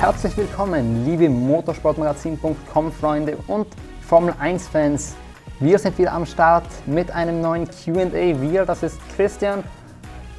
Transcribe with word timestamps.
Herzlich 0.00 0.34
willkommen, 0.34 1.04
liebe 1.04 1.28
Motorsportmagazin.com 1.28 2.90
Freunde 2.90 3.36
und 3.48 3.66
Formel 4.00 4.32
1 4.38 4.66
Fans. 4.66 5.14
Wir 5.58 5.78
sind 5.78 5.98
wieder 5.98 6.12
am 6.12 6.24
Start 6.24 6.64
mit 6.86 7.10
einem 7.10 7.42
neuen 7.42 7.68
QA. 7.68 8.40
Wir, 8.40 8.64
das 8.64 8.82
ist 8.82 8.98
Christian 9.14 9.62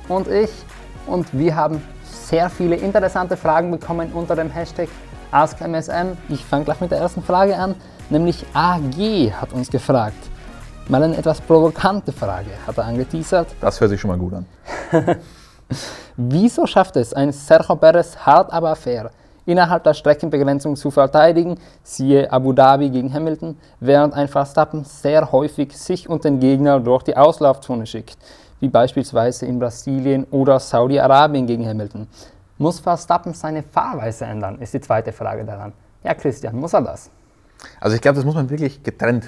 und 0.08 0.28
ich. 0.28 0.50
Und 1.06 1.32
wir 1.38 1.56
haben 1.56 1.80
sehr 2.04 2.50
viele 2.50 2.76
interessante 2.76 3.38
Fragen 3.38 3.70
bekommen 3.70 4.12
unter 4.14 4.36
dem 4.36 4.50
Hashtag 4.50 4.90
AskMSM. 5.30 6.18
Ich 6.30 6.44
fange 6.44 6.66
gleich 6.66 6.82
mit 6.82 6.90
der 6.90 6.98
ersten 6.98 7.22
Frage 7.22 7.56
an, 7.56 7.76
nämlich 8.10 8.44
AG 8.56 9.32
hat 9.40 9.54
uns 9.54 9.70
gefragt. 9.70 10.18
Mal 10.88 11.04
eine 11.04 11.18
etwas 11.18 11.40
provokante 11.40 12.12
Frage, 12.12 12.50
hat 12.66 12.80
er 12.80 12.86
angeteasert. 12.86 13.50
Das 13.62 13.80
hört 13.80 13.92
sich 13.92 14.02
schon 14.02 14.10
mal 14.10 14.18
gut 14.18 14.34
an. 14.34 14.48
Wieso 16.18 16.66
schafft 16.66 16.96
es 16.96 17.14
ein 17.14 17.32
Sergio 17.32 17.76
Perez 17.76 18.18
hart 18.18 18.52
aber 18.52 18.76
fair, 18.76 19.12
innerhalb 19.46 19.84
der 19.84 19.94
Streckenbegrenzung 19.94 20.76
zu 20.76 20.92
verteidigen, 20.92 21.58
siehe 21.84 22.32
Abu 22.32 22.54
Dhabi 22.54 22.90
gegen 22.90 23.14
Hamilton, 23.14 23.58
während 23.80 24.14
ein 24.14 24.28
Verstappen 24.28 24.84
sehr 24.84 25.32
häufig 25.32 25.78
sich 25.78 26.10
und 26.10 26.24
den 26.24 26.40
Gegner 26.40 26.80
durch 26.80 27.04
die 27.04 27.18
Auslaufzone 27.18 27.86
schickt, 27.86 28.18
wie 28.60 28.70
beispielsweise 28.70 29.46
in 29.46 29.60
Brasilien 29.60 30.26
oder 30.32 30.60
Saudi-Arabien 30.60 31.48
gegen 31.48 31.68
Hamilton. 31.68 32.08
Muss 32.58 32.80
Verstappen 32.80 33.34
seine 33.34 33.64
Fahrweise 33.64 34.26
ändern, 34.26 34.60
ist 34.60 34.74
die 34.74 34.82
zweite 34.82 35.12
Frage 35.12 35.44
daran. 35.44 35.74
Ja, 36.04 36.14
Christian, 36.14 36.56
muss 36.56 36.74
er 36.74 36.82
das? 36.82 37.10
Also 37.80 37.96
ich 37.96 38.02
glaube, 38.02 38.16
das 38.16 38.26
muss 38.26 38.36
man 38.36 38.50
wirklich 38.50 38.84
getrennt 38.84 39.26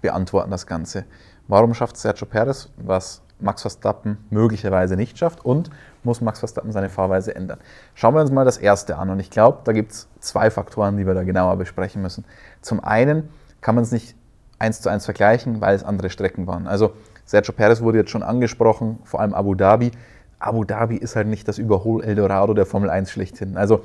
beantworten, 0.00 0.50
das 0.50 0.66
Ganze. 0.66 1.04
Warum 1.48 1.74
schafft 1.74 1.96
Sergio 1.96 2.26
Perez, 2.26 2.68
was 2.76 3.22
Max 3.40 3.62
Verstappen 3.62 4.18
möglicherweise 4.30 4.96
nicht 4.96 5.18
schafft 5.18 5.44
und 5.44 5.70
muss 6.04 6.20
Max 6.20 6.40
Verstappen 6.40 6.72
seine 6.72 6.88
Fahrweise 6.88 7.34
ändern. 7.34 7.58
Schauen 7.94 8.14
wir 8.14 8.20
uns 8.20 8.30
mal 8.30 8.44
das 8.44 8.58
erste 8.58 8.96
an 8.96 9.10
und 9.10 9.20
ich 9.20 9.30
glaube, 9.30 9.58
da 9.64 9.72
gibt 9.72 9.92
es 9.92 10.08
zwei 10.20 10.50
Faktoren, 10.50 10.96
die 10.96 11.06
wir 11.06 11.14
da 11.14 11.22
genauer 11.22 11.56
besprechen 11.56 12.02
müssen. 12.02 12.24
Zum 12.60 12.82
einen 12.82 13.28
kann 13.60 13.74
man 13.74 13.84
es 13.84 13.92
nicht 13.92 14.16
eins 14.58 14.80
zu 14.80 14.88
eins 14.88 15.04
vergleichen, 15.04 15.60
weil 15.60 15.74
es 15.74 15.84
andere 15.84 16.10
Strecken 16.10 16.46
waren. 16.46 16.66
Also 16.66 16.92
Sergio 17.24 17.52
Perez 17.52 17.80
wurde 17.80 17.98
jetzt 17.98 18.10
schon 18.10 18.22
angesprochen, 18.22 18.98
vor 19.04 19.20
allem 19.20 19.34
Abu 19.34 19.54
Dhabi. 19.54 19.90
Abu 20.38 20.64
Dhabi 20.64 20.96
ist 20.96 21.16
halt 21.16 21.28
nicht 21.28 21.46
das 21.46 21.58
Überhol-Eldorado 21.58 22.54
der 22.54 22.66
Formel 22.66 22.90
1 22.90 23.10
schlechthin. 23.10 23.56
Also 23.56 23.82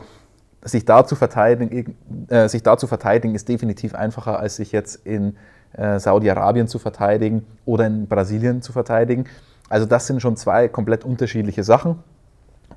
sich 0.64 0.86
da, 0.86 1.06
zu 1.06 1.16
verteidigen, 1.16 1.96
äh, 2.30 2.50
sich 2.50 2.64
da 2.64 2.78
zu 2.78 2.88
verteidigen 2.88 3.36
ist 3.36 3.48
definitiv 3.48 3.96
einfacher, 3.96 4.40
als 4.40 4.56
sich 4.56 4.72
jetzt 4.72 5.06
in 5.06 5.38
äh, 5.74 6.00
Saudi-Arabien 6.00 6.68
zu 6.68 6.80
verteidigen 6.80 7.46
oder 7.66 7.86
in 7.86 8.08
Brasilien 8.08 8.62
zu 8.62 8.72
verteidigen. 8.72 9.26
Also 9.70 9.86
das 9.86 10.08
sind 10.08 10.22
schon 10.22 10.38
zwei 10.38 10.68
komplett 10.68 11.04
unterschiedliche 11.04 11.64
Sachen. 11.64 12.00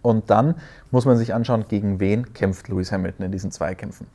Und 0.02 0.30
dann 0.30 0.54
muss 0.90 1.04
man 1.04 1.16
sich 1.16 1.34
anschauen, 1.34 1.66
gegen 1.68 2.00
wen 2.00 2.32
kämpft 2.32 2.68
Lewis 2.68 2.90
Hamilton 2.90 3.26
in 3.26 3.32
diesen 3.32 3.50
Zweikämpfen. 3.50 4.06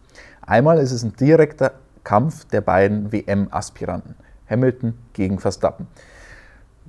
Einmal 0.42 0.80
ist 0.80 0.92
es 0.92 1.04
ein 1.04 1.16
direkter 1.16 1.74
Kampf 2.04 2.46
der 2.46 2.62
beiden 2.62 3.12
WM-Aspiranten, 3.12 4.16
Hamilton 4.50 4.94
gegen 5.14 5.40
Verstappen. 5.40 5.88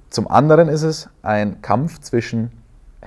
Zum 0.09 0.29
anderen 0.31 0.69
ist 0.69 0.83
es 0.83 1.09
ein 1.23 1.61
Kampf 1.63 2.01
zwischen 2.01 2.53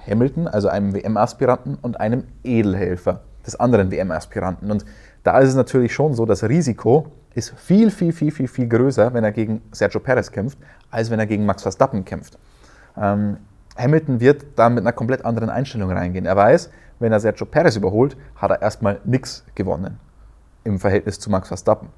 Hamilton, 0.08 0.48
also 0.48 0.68
einem 0.68 0.94
WM-Aspiranten, 0.94 1.78
und 1.82 2.00
einem 2.00 2.26
Edelhelfer 2.44 3.22
des 3.46 3.56
anderen 3.56 3.92
WM-Aspiranten. 3.92 4.70
Und 4.70 4.86
da 5.24 5.40
ist 5.40 5.50
es 5.50 5.56
natürlich 5.56 5.94
schon 5.94 6.14
so, 6.14 6.26
das 6.26 6.44
Risiko 6.44 7.08
ist 7.36 7.54
viel, 7.58 7.92
viel, 7.92 8.12
viel, 8.12 8.32
viel, 8.32 8.48
viel 8.48 8.68
größer, 8.68 9.14
wenn 9.14 9.24
er 9.24 9.32
gegen 9.32 9.62
Sergio 9.72 10.00
Perez 10.00 10.32
kämpft, 10.32 10.58
als 10.92 11.10
wenn 11.10 11.20
er 11.20 11.26
gegen 11.26 11.46
Max 11.46 11.62
Verstappen 11.62 12.04
kämpft. 12.06 12.38
Ähm, 13.00 13.38
Hamilton 13.78 14.20
wird 14.20 14.46
da 14.56 14.70
mit 14.70 14.84
einer 14.84 14.92
komplett 14.92 15.24
anderen 15.26 15.50
Einstellung 15.50 15.92
reingehen. 15.92 16.26
Er 16.26 16.36
weiß, 16.36 16.70
wenn 17.00 17.12
er 17.12 17.20
Sergio 17.20 17.46
Perez 17.46 17.76
überholt, 17.76 18.18
hat 18.36 18.52
er 18.52 18.62
erstmal 18.62 19.00
nichts 19.06 19.46
gewonnen 19.56 19.98
im 20.64 20.80
Verhältnis 20.80 21.20
zu 21.20 21.30
Max 21.30 21.48
Verstappen. 21.48 21.90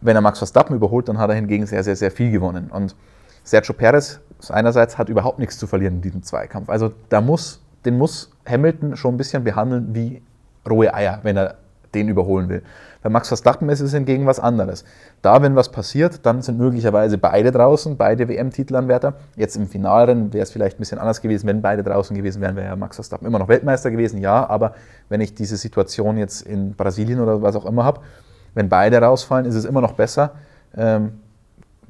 Wenn 0.00 0.16
er 0.16 0.22
Max 0.22 0.38
Verstappen 0.38 0.74
überholt, 0.74 1.08
dann 1.08 1.18
hat 1.18 1.30
er 1.30 1.36
hingegen 1.36 1.66
sehr, 1.66 1.84
sehr, 1.84 1.96
sehr 1.96 2.10
viel 2.10 2.30
gewonnen. 2.30 2.70
Und 2.70 2.96
Sergio 3.44 3.74
Perez 3.74 4.20
einerseits 4.48 4.98
hat 4.98 5.08
überhaupt 5.08 5.38
nichts 5.38 5.58
zu 5.58 5.66
verlieren 5.66 5.96
in 5.96 6.00
diesem 6.00 6.22
Zweikampf. 6.22 6.68
Also 6.68 6.92
da 7.08 7.20
muss, 7.20 7.62
den 7.84 7.96
muss 7.98 8.32
Hamilton 8.46 8.96
schon 8.96 9.14
ein 9.14 9.16
bisschen 9.18 9.44
behandeln 9.44 9.94
wie 9.94 10.22
rohe 10.68 10.92
Eier, 10.92 11.20
wenn 11.22 11.36
er 11.36 11.56
den 11.94 12.08
überholen 12.08 12.48
will. 12.48 12.62
Bei 13.02 13.08
Max 13.08 13.28
Verstappen 13.28 13.68
ist 13.70 13.80
es 13.80 13.92
hingegen 13.92 14.26
was 14.26 14.38
anderes. 14.38 14.84
Da, 15.22 15.42
wenn 15.42 15.56
was 15.56 15.70
passiert, 15.70 16.26
dann 16.26 16.42
sind 16.42 16.58
möglicherweise 16.58 17.16
beide 17.16 17.50
draußen, 17.50 17.96
beide 17.96 18.28
WM-Titelanwärter. 18.28 19.14
Jetzt 19.36 19.56
im 19.56 19.68
Finalrennen 19.68 20.32
wäre 20.32 20.42
es 20.42 20.50
vielleicht 20.50 20.76
ein 20.76 20.80
bisschen 20.80 20.98
anders 20.98 21.22
gewesen, 21.22 21.46
wenn 21.46 21.62
beide 21.62 21.82
draußen 21.82 22.14
gewesen 22.14 22.42
wären, 22.42 22.56
wäre 22.56 22.66
ja 22.66 22.76
Max 22.76 22.96
Verstappen 22.96 23.26
immer 23.26 23.38
noch 23.38 23.48
Weltmeister 23.48 23.90
gewesen, 23.90 24.20
ja, 24.20 24.48
aber 24.48 24.74
wenn 25.08 25.20
ich 25.20 25.34
diese 25.34 25.56
Situation 25.56 26.18
jetzt 26.18 26.42
in 26.42 26.74
Brasilien 26.74 27.20
oder 27.20 27.40
was 27.40 27.56
auch 27.56 27.66
immer 27.66 27.84
habe, 27.84 28.00
wenn 28.54 28.68
beide 28.68 28.98
rausfallen, 28.98 29.46
ist 29.46 29.54
es 29.54 29.64
immer 29.64 29.80
noch 29.80 29.92
besser, 29.92 30.32
ähm, 30.76 31.20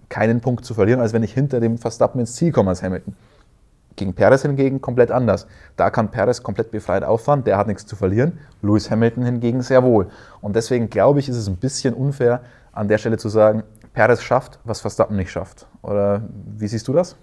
keinen 0.08 0.40
Punkt 0.40 0.64
zu 0.64 0.74
verlieren, 0.74 1.00
als 1.00 1.12
wenn 1.12 1.22
ich 1.22 1.32
hinter 1.32 1.60
dem 1.60 1.78
Verstappen 1.78 2.20
ins 2.20 2.34
Ziel 2.34 2.52
komme 2.52 2.70
als 2.70 2.82
Hamilton. 2.82 3.14
Gegen 4.00 4.14
Perez 4.14 4.40
hingegen 4.40 4.80
komplett 4.80 5.10
anders. 5.10 5.46
Da 5.76 5.90
kann 5.90 6.10
Perez 6.10 6.42
komplett 6.42 6.70
befreit 6.70 7.04
auffahren, 7.04 7.44
der 7.44 7.58
hat 7.58 7.66
nichts 7.66 7.84
zu 7.84 7.96
verlieren. 7.96 8.38
Lewis 8.62 8.90
Hamilton 8.90 9.26
hingegen 9.26 9.60
sehr 9.60 9.82
wohl. 9.82 10.06
Und 10.40 10.56
deswegen 10.56 10.88
glaube 10.88 11.20
ich, 11.20 11.28
ist 11.28 11.36
es 11.36 11.48
ein 11.48 11.56
bisschen 11.56 11.92
unfair, 11.92 12.40
an 12.72 12.88
der 12.88 12.96
Stelle 12.96 13.18
zu 13.18 13.28
sagen, 13.28 13.62
Perez 13.92 14.22
schafft, 14.22 14.58
was 14.64 14.80
Verstappen 14.80 15.16
nicht 15.16 15.30
schafft. 15.30 15.66
Oder 15.82 16.22
wie 16.56 16.66
siehst 16.66 16.88
du 16.88 16.94
das? 16.94 17.14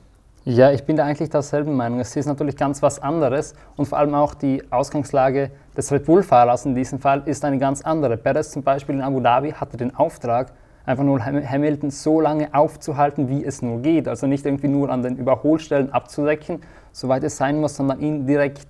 Ja, 0.44 0.70
ich 0.72 0.84
bin 0.84 0.98
da 0.98 1.06
eigentlich 1.06 1.32
derselben 1.32 1.76
Meinung. 1.76 2.00
Es 2.00 2.16
ist 2.16 2.28
natürlich 2.28 2.56
ganz 2.56 2.84
was 2.84 3.02
anderes 3.02 3.56
und 3.76 3.88
vor 3.88 3.98
allem 3.98 4.14
auch 4.14 4.36
die 4.36 4.62
Ausgangslage 4.72 5.50
des 5.76 5.92
Red 5.92 6.06
Bull-Fahrers 6.06 6.68
in 6.68 6.76
diesem 6.76 7.00
Fall 7.00 7.24
ist 7.26 7.44
eine 7.44 7.58
ganz 7.58 7.82
andere. 7.82 8.18
Perez 8.18 8.52
zum 8.52 8.62
Beispiel 8.62 8.94
in 8.94 9.02
Abu 9.02 9.20
Dhabi 9.20 9.52
hatte 9.52 9.78
den 9.78 9.96
Auftrag, 9.96 10.52
einfach 10.88 11.04
nur 11.04 11.24
Hamilton 11.24 11.92
so 11.92 12.22
lange 12.22 12.54
aufzuhalten, 12.54 13.28
wie 13.30 13.46
es 13.46 13.62
nur 13.62 13.82
geht. 13.82 14.08
Also 14.08 14.26
nicht 14.26 14.46
irgendwie 14.46 14.70
nur 14.70 14.90
an 14.90 15.04
den 15.04 15.18
Überholstellen 15.18 15.92
abzudecken, 15.92 16.62
soweit 16.92 17.24
es 17.24 17.38
sein 17.38 17.60
muss, 17.60 17.76
sondern 17.76 18.00
ihn 18.00 18.26
direkt 18.26 18.66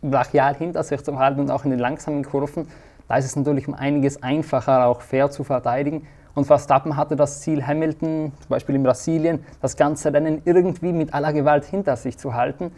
brachial 0.00 0.54
hinter 0.54 0.84
sich 0.84 1.02
zu 1.02 1.18
halten 1.18 1.40
und 1.40 1.50
auch 1.50 1.64
in 1.64 1.70
den 1.70 1.80
langsamen 1.80 2.24
Kurven. 2.24 2.68
Da 3.08 3.16
ist 3.16 3.24
es 3.24 3.34
natürlich 3.34 3.66
um 3.66 3.74
einiges 3.74 4.22
einfacher, 4.22 4.86
auch 4.86 5.00
fair 5.00 5.30
zu 5.30 5.42
verteidigen. 5.42 6.06
Und 6.34 6.44
Verstappen 6.44 6.96
hatte 6.96 7.16
das 7.16 7.40
Ziel, 7.40 7.66
Hamilton, 7.66 8.32
zum 8.38 8.48
Beispiel 8.48 8.76
in 8.76 8.84
Brasilien, 8.84 9.44
das 9.60 9.76
ganze 9.76 10.12
Rennen 10.12 10.42
irgendwie 10.44 10.92
mit 10.92 11.12
aller 11.12 11.32
Gewalt 11.32 11.64
hinter 11.64 11.96
sich 11.96 12.16
zu 12.18 12.34
halten. 12.34 12.70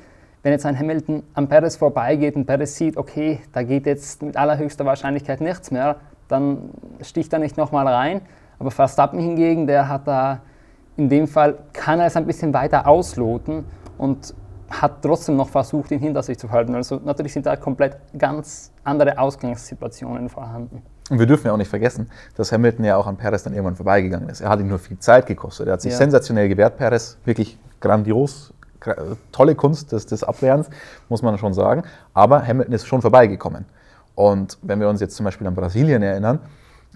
Wenn 0.42 0.52
jetzt 0.52 0.64
ein 0.64 0.78
Hamilton 0.78 1.22
am 1.34 1.48
Perez 1.48 1.76
vorbeigeht 1.76 2.34
und 2.36 2.46
Perez 2.46 2.76
sieht, 2.76 2.96
okay, 2.96 3.40
da 3.52 3.62
geht 3.62 3.84
jetzt 3.84 4.22
mit 4.22 4.38
allerhöchster 4.38 4.86
Wahrscheinlichkeit 4.86 5.42
nichts 5.42 5.70
mehr, 5.70 5.96
dann 6.28 6.70
sticht 7.02 7.30
er 7.34 7.40
nicht 7.40 7.58
nochmal 7.58 7.86
rein. 7.86 8.22
Aber 8.60 8.70
Verstappen 8.70 9.18
hingegen, 9.18 9.66
der 9.66 9.88
hat 9.88 10.06
da 10.06 10.40
in 10.96 11.08
dem 11.08 11.26
Fall, 11.26 11.56
kann 11.72 11.98
er 11.98 12.06
es 12.06 12.16
ein 12.16 12.26
bisschen 12.26 12.52
weiter 12.52 12.86
ausloten 12.86 13.64
und 13.96 14.34
hat 14.68 15.02
trotzdem 15.02 15.36
noch 15.36 15.48
versucht, 15.48 15.90
ihn 15.90 15.98
hinter 15.98 16.22
sich 16.22 16.38
zu 16.38 16.50
halten. 16.50 16.74
Also 16.74 17.00
natürlich 17.02 17.32
sind 17.32 17.46
da 17.46 17.56
komplett 17.56 17.96
ganz 18.16 18.70
andere 18.84 19.18
Ausgangssituationen 19.18 20.28
vorhanden. 20.28 20.82
Und 21.08 21.18
wir 21.18 21.26
dürfen 21.26 21.46
ja 21.46 21.54
auch 21.54 21.56
nicht 21.56 21.70
vergessen, 21.70 22.08
dass 22.36 22.52
Hamilton 22.52 22.84
ja 22.84 22.96
auch 22.96 23.06
an 23.06 23.16
Perez 23.16 23.42
dann 23.42 23.54
irgendwann 23.54 23.74
vorbeigegangen 23.74 24.28
ist. 24.28 24.42
Er 24.42 24.50
hat 24.50 24.60
ihm 24.60 24.68
nur 24.68 24.78
viel 24.78 24.98
Zeit 24.98 25.26
gekostet. 25.26 25.66
Er 25.66 25.72
hat 25.72 25.80
sich 25.80 25.92
ja. 25.92 25.98
sensationell 25.98 26.48
gewehrt, 26.48 26.76
Perez. 26.76 27.16
Wirklich 27.24 27.58
grandios, 27.80 28.52
tolle 29.32 29.54
Kunst 29.54 29.90
des, 29.90 30.06
des 30.06 30.22
Abwehrens, 30.22 30.68
muss 31.08 31.22
man 31.22 31.36
schon 31.38 31.54
sagen. 31.54 31.82
Aber 32.12 32.46
Hamilton 32.46 32.74
ist 32.74 32.86
schon 32.86 33.00
vorbeigekommen. 33.00 33.64
Und 34.14 34.58
wenn 34.62 34.78
wir 34.80 34.88
uns 34.88 35.00
jetzt 35.00 35.16
zum 35.16 35.24
Beispiel 35.24 35.46
an 35.46 35.54
Brasilien 35.54 36.02
erinnern, 36.02 36.40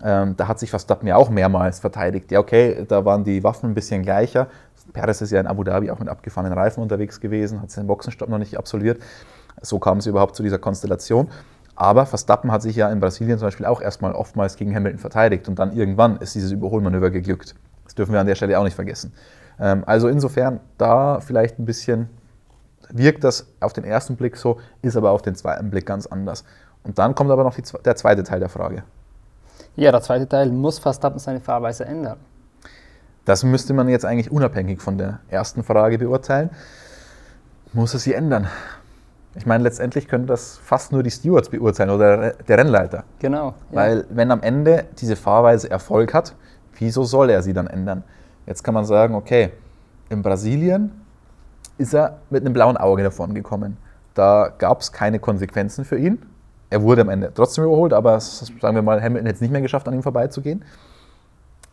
ähm, 0.03 0.37
da 0.37 0.49
hat 0.49 0.59
sich 0.59 0.71
Verstappen 0.71 1.06
ja 1.06 1.16
auch 1.16 1.31
mehrmals 1.31 1.78
verteidigt. 1.78 2.31
Ja, 2.32 2.41
okay, 2.41 2.84
da 2.88 3.05
waren 3.05 3.25
die 3.25 3.44
Waffen 3.44 3.71
ein 3.71 3.75
bisschen 3.75 4.03
gleicher. 4.03 4.49
Perez 4.93 5.21
ist 5.21 5.31
ja 5.31 5.41
in 5.41 5.47
Abu 5.47 5.65
Dhabi 5.65 5.91
auch 5.91 5.99
mit 5.99 6.09
abgefahrenen 6.09 6.53
Reifen 6.53 6.82
unterwegs 6.82 7.21
gewesen, 7.21 7.62
hat 7.62 7.71
seinen 7.71 7.87
Boxenstopp 7.87 8.28
noch 8.28 8.38
nicht 8.38 8.59
absolviert. 8.59 9.00
So 9.63 9.78
kam 9.78 9.98
es 9.98 10.07
überhaupt 10.07 10.36
zu 10.36 10.42
dieser 10.42 10.59
Konstellation. 10.59 11.28
Aber 11.77 12.07
Verstappen 12.07 12.53
hat 12.53 12.63
sich 12.63 12.77
ja 12.77 12.91
in 12.91 13.01
Brasilien 13.01 13.39
zum 13.39 13.48
Beispiel 13.48 13.66
auch 13.66 13.80
erstmal 13.80 14.13
oftmals 14.13 14.57
gegen 14.57 14.74
Hamilton 14.74 15.01
verteidigt 15.01 15.48
und 15.48 15.59
dann 15.59 15.72
irgendwann 15.72 16.18
ist 16.18 16.34
dieses 16.34 16.53
Überholmanöver 16.53 17.10
geglückt. 17.10 17.54
Das 17.84 17.95
dürfen 17.95 18.13
wir 18.13 18.21
an 18.21 18.27
der 18.27 18.36
Stelle 18.36 18.59
auch 18.59 18.65
nicht 18.65 18.77
vergessen. 18.77 19.13
Ähm, 19.59 19.83
also 19.86 20.09
insofern 20.09 20.60
da 20.78 21.21
vielleicht 21.21 21.59
ein 21.59 21.65
bisschen 21.65 22.09
wirkt 22.91 23.24
das 23.24 23.47
auf 23.60 23.72
den 23.72 23.84
ersten 23.84 24.16
Blick 24.16 24.36
so, 24.36 24.60
ist 24.83 24.97
aber 24.97 25.10
auf 25.10 25.22
den 25.22 25.34
zweiten 25.34 25.71
Blick 25.71 25.86
ganz 25.86 26.07
anders. 26.07 26.45
Und 26.84 26.98
dann 26.98 27.15
kommt 27.15 27.30
aber 27.30 27.42
noch 27.42 27.54
die, 27.54 27.63
der 27.84 27.97
zweite 27.97 28.22
Teil 28.22 28.41
der 28.41 28.48
Frage. 28.48 28.84
Ja, 29.76 29.91
der 29.91 30.03
zweite 30.03 30.28
Teil, 30.28 30.50
muss 30.50 30.78
Verstappen 30.78 31.18
seine 31.18 31.41
Fahrweise 31.41 31.84
ändern? 31.84 32.18
Das 33.24 33.42
müsste 33.42 33.74
man 33.74 33.88
jetzt 33.88 34.04
eigentlich 34.04 34.30
unabhängig 34.30 34.80
von 34.80 34.98
der 34.98 35.18
ersten 35.28 35.65
Frage 35.65 35.98
beurteilen. 35.98 36.50
Muss 37.72 37.92
er 37.92 37.98
sie 37.98 38.15
ändern? 38.15 38.47
Ich 39.34 39.47
meine, 39.47 39.65
letztendlich 39.65 40.06
können 40.06 40.28
das 40.28 40.59
fast 40.59 40.92
nur 40.92 41.03
die 41.03 41.10
Stewards 41.10 41.48
beurteilen 41.48 41.91
oder 41.91 42.34
der 42.34 42.59
Rennleiter. 42.59 43.03
Genau. 43.18 43.54
Ja. 43.71 43.76
Weil 43.76 44.04
wenn 44.10 44.30
am 44.30 44.42
Ende 44.42 44.84
diese 45.00 45.16
Fahrweise 45.16 45.68
Erfolg 45.68 46.15
hat, 46.15 46.36
wieso 46.78 47.03
soll 47.03 47.30
er 47.30 47.42
sie 47.42 47.53
dann 47.53 47.66
ändern? 47.66 48.04
Jetzt 48.47 48.62
kann 48.62 48.74
man 48.74 48.84
sagen, 48.84 49.16
okay, 49.16 49.50
in 50.09 50.22
Brasilien 50.22 50.92
ist 51.78 51.94
er 51.94 52.18
mit 52.30 52.42
einem 52.42 52.53
blauen 52.53 52.77
Auge 52.77 53.03
davon 53.03 53.34
gekommen. 53.34 53.77
Da 54.15 54.53
gab 54.56 54.82
es 54.82 54.92
keine 54.92 55.18
Konsequenzen 55.18 55.84
für 55.84 55.98
ihn 55.98 56.24
Er 56.74 56.82
wurde 56.82 57.03
am 57.03 57.09
Ende 57.09 57.30
trotzdem 57.32 57.62
überholt, 57.62 57.92
aber 57.92 58.18
sagen 58.18 58.74
wir 58.74 58.82
mal, 58.82 59.00
Hamilton 59.00 59.26
hätte 59.26 59.36
es 59.36 59.41
nicht 59.41 59.53
mehr 59.53 59.60
geschafft, 59.60 59.86
an 59.86 59.94
ihm 59.94 60.03
vorbeizugehen. 60.03 60.65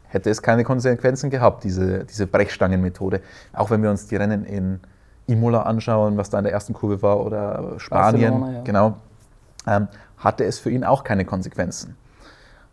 Hätte 0.09 0.30
es 0.30 0.44
keine 0.44 0.63
Konsequenzen 0.63 1.31
gehabt, 1.31 1.63
diese, 1.63 2.06
diese 2.06 2.27
Brechstangenmethode. 2.27 3.21
Auch 3.51 3.71
wenn 3.71 3.81
wir 3.81 3.89
uns 3.89 4.06
die 4.06 4.15
Rennen 4.15 4.45
in 4.45 4.80
Imola 5.25 5.63
anschauen, 5.63 6.18
was 6.18 6.30
da 6.30 6.38
in 6.38 6.44
der 6.44 6.53
ersten 6.53 6.74
Kurve 6.74 7.01
war, 7.01 7.19
oder 7.25 7.80
Spanien, 7.80 8.53
ja. 8.53 8.62
genau, 8.62 8.98
ähm, 9.65 9.88
hatte 10.19 10.44
es 10.44 10.59
für 10.59 10.69
ihn 10.69 10.83
auch 10.83 11.04
keine 11.04 11.25
Konsequenzen. 11.25 11.97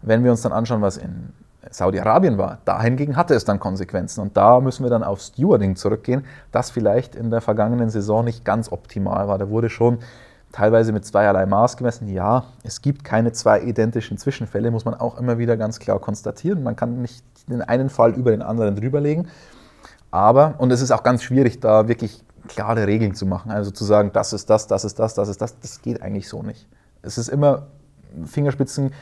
Wenn 0.03 0.23
wir 0.23 0.31
uns 0.31 0.43
dann 0.43 0.53
anschauen, 0.53 0.83
was 0.83 0.99
in 0.99 1.33
Saudi-Arabien 1.71 2.37
war, 2.37 2.59
da 2.67 2.83
hingegen 2.83 3.17
hatte 3.17 3.33
es 3.33 3.47
dann 3.47 3.59
Konsequenzen. 3.59 4.21
Und 4.21 4.37
da 4.37 4.61
müssen 4.61 4.83
wir 4.83 4.91
dann 4.91 5.03
auf 5.03 5.23
Stewarding 5.23 5.77
zurückgehen, 5.77 6.27
das 6.53 6.69
vielleicht 6.69 7.15
in 7.15 7.31
der 7.31 7.41
vergangenen 7.41 7.89
Saison 7.89 8.23
nicht 8.23 8.45
ganz 8.45 8.71
optimal 8.71 9.29
war. 9.29 9.39
Da 9.39 9.49
wurde 9.49 9.71
schon 9.71 10.01
teilweise 10.53 10.93
mit 10.93 11.05
zweierlei 11.05 11.47
Maß 11.47 11.77
gemessen. 11.77 12.09
Ja, 12.09 12.45
es 12.63 12.83
gibt 12.83 13.05
keine 13.05 13.33
zwei 13.33 13.61
identischen 13.61 14.19
Zwischenfälle, 14.19 14.71
muss 14.71 14.85
man 14.85 14.95
auch 14.95 15.19
immer 15.19 15.39
wieder 15.39 15.57
ganz 15.57 15.79
klar 15.79 15.99
konstatieren. 15.99 16.63
Man 16.63 16.77
kann 16.77 17.03
nicht 17.03 17.25
den 17.49 17.63
einen 17.63 17.91
Fall 17.91 18.13
über 18.15 18.31
den 18.31 18.43
anderen 18.43 18.77
drüberlegen. 18.77 19.29
Aber, 20.11 20.55
und 20.59 20.71
es 20.73 20.81
ist 20.81 20.91
auch 20.91 21.03
ganz 21.03 21.23
schwierig, 21.23 21.61
da 21.61 21.89
wirklich 21.89 22.25
klare 22.47 22.87
Regeln 22.87 23.15
zu 23.15 23.27
machen. 23.27 23.51
Also 23.51 23.71
zu 23.71 23.85
sagen, 23.85 24.11
das 24.13 24.33
ist 24.33 24.49
das, 24.49 24.67
das 24.67 24.85
ist 24.85 24.99
das, 24.99 25.15
das 25.15 25.29
ist 25.29 25.41
das, 25.41 25.59
das 25.61 25.83
geht 25.83 26.03
eigentlich 26.03 26.29
so 26.29 26.43
nicht. 26.43 26.67
Es 27.03 27.19
ist 27.19 27.29
immer 27.29 27.67
Fingerspitzen 28.25 28.93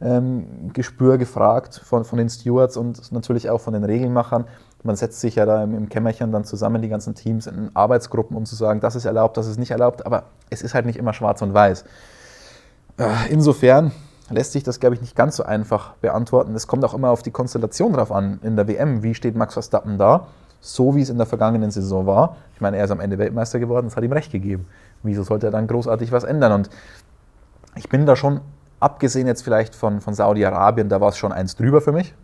ähm, 0.00 0.72
gefragt 0.72 1.80
von, 1.84 2.04
von 2.04 2.18
den 2.18 2.28
Stewards 2.28 2.76
und 2.76 3.12
natürlich 3.12 3.48
auch 3.48 3.60
von 3.60 3.72
den 3.72 3.84
Regelmachern. 3.84 4.44
Man 4.86 4.96
setzt 4.96 5.20
sich 5.20 5.34
ja 5.34 5.44
da 5.44 5.62
im, 5.62 5.88
Kämmerchen 5.88 6.32
dann 6.32 6.44
zusammen, 6.44 6.80
die 6.80 6.88
ganzen 6.88 7.14
Teams, 7.14 7.46
in 7.46 7.70
Arbeitsgruppen, 7.74 8.36
um 8.36 8.46
zu 8.46 8.54
sagen, 8.54 8.80
das 8.80 8.96
ist 8.96 9.04
erlaubt, 9.04 9.36
das 9.36 9.46
ist 9.46 9.58
nicht 9.58 9.72
erlaubt, 9.72 10.06
aber 10.06 10.24
es 10.48 10.62
ist 10.62 10.74
halt 10.74 10.86
nicht 10.86 10.98
immer 10.98 11.12
schwarz 11.12 11.42
und 11.42 11.52
weiß. 11.52 11.84
Äh, 12.98 13.04
insofern 13.30 13.92
lässt 14.30 14.52
sich 14.52 14.62
das, 14.62 14.80
glaube 14.80 14.94
ich, 14.94 15.00
nicht 15.00 15.16
ganz 15.16 15.36
so 15.36 15.44
einfach 15.44 15.94
beantworten. 15.96 16.54
Es 16.54 16.66
kommt 16.66 16.84
auch 16.84 16.94
immer 16.94 17.10
auf 17.10 17.22
die 17.22 17.30
Konstellation 17.30 17.92
drauf 17.92 18.10
an 18.10 18.40
in 18.42 18.56
der 18.56 18.66
WM. 18.68 19.02
Wie 19.02 19.14
steht 19.14 19.36
Max 19.36 19.54
Verstappen 19.54 19.98
da? 19.98 20.28
So 20.60 20.96
wie 20.96 21.02
es 21.02 21.10
in 21.10 21.18
der 21.18 21.26
vergangenen 21.26 21.70
Saison 21.70 22.06
war. 22.06 22.36
Ich 22.54 22.60
meine, 22.60 22.76
er 22.76 22.84
ist 22.84 22.90
am 22.90 23.00
Ende 23.00 23.18
Weltmeister 23.18 23.58
geworden, 23.58 23.86
das 23.86 23.96
hat 23.96 24.02
ihm 24.02 24.12
recht 24.12 24.32
gegeben. 24.32 24.66
Wieso 25.02 25.22
sollte 25.22 25.48
er 25.48 25.52
dann 25.52 25.66
großartig 25.66 26.10
was 26.10 26.24
ändern? 26.24 26.52
Und 26.52 26.70
ich 27.76 27.88
bin 27.88 28.06
da 28.06 28.16
schon 28.16 28.40
abgesehen 28.80 29.26
jetzt 29.26 29.42
vielleicht 29.42 29.74
von, 29.74 30.00
von 30.00 30.14
Saudi-Arabien, 30.14 30.88
da 30.88 31.00
war 31.00 31.10
es 31.10 31.16
schon 31.18 31.32
eins 31.32 31.56
drüber 31.56 31.80
für 31.80 31.92
mich. 31.92 32.14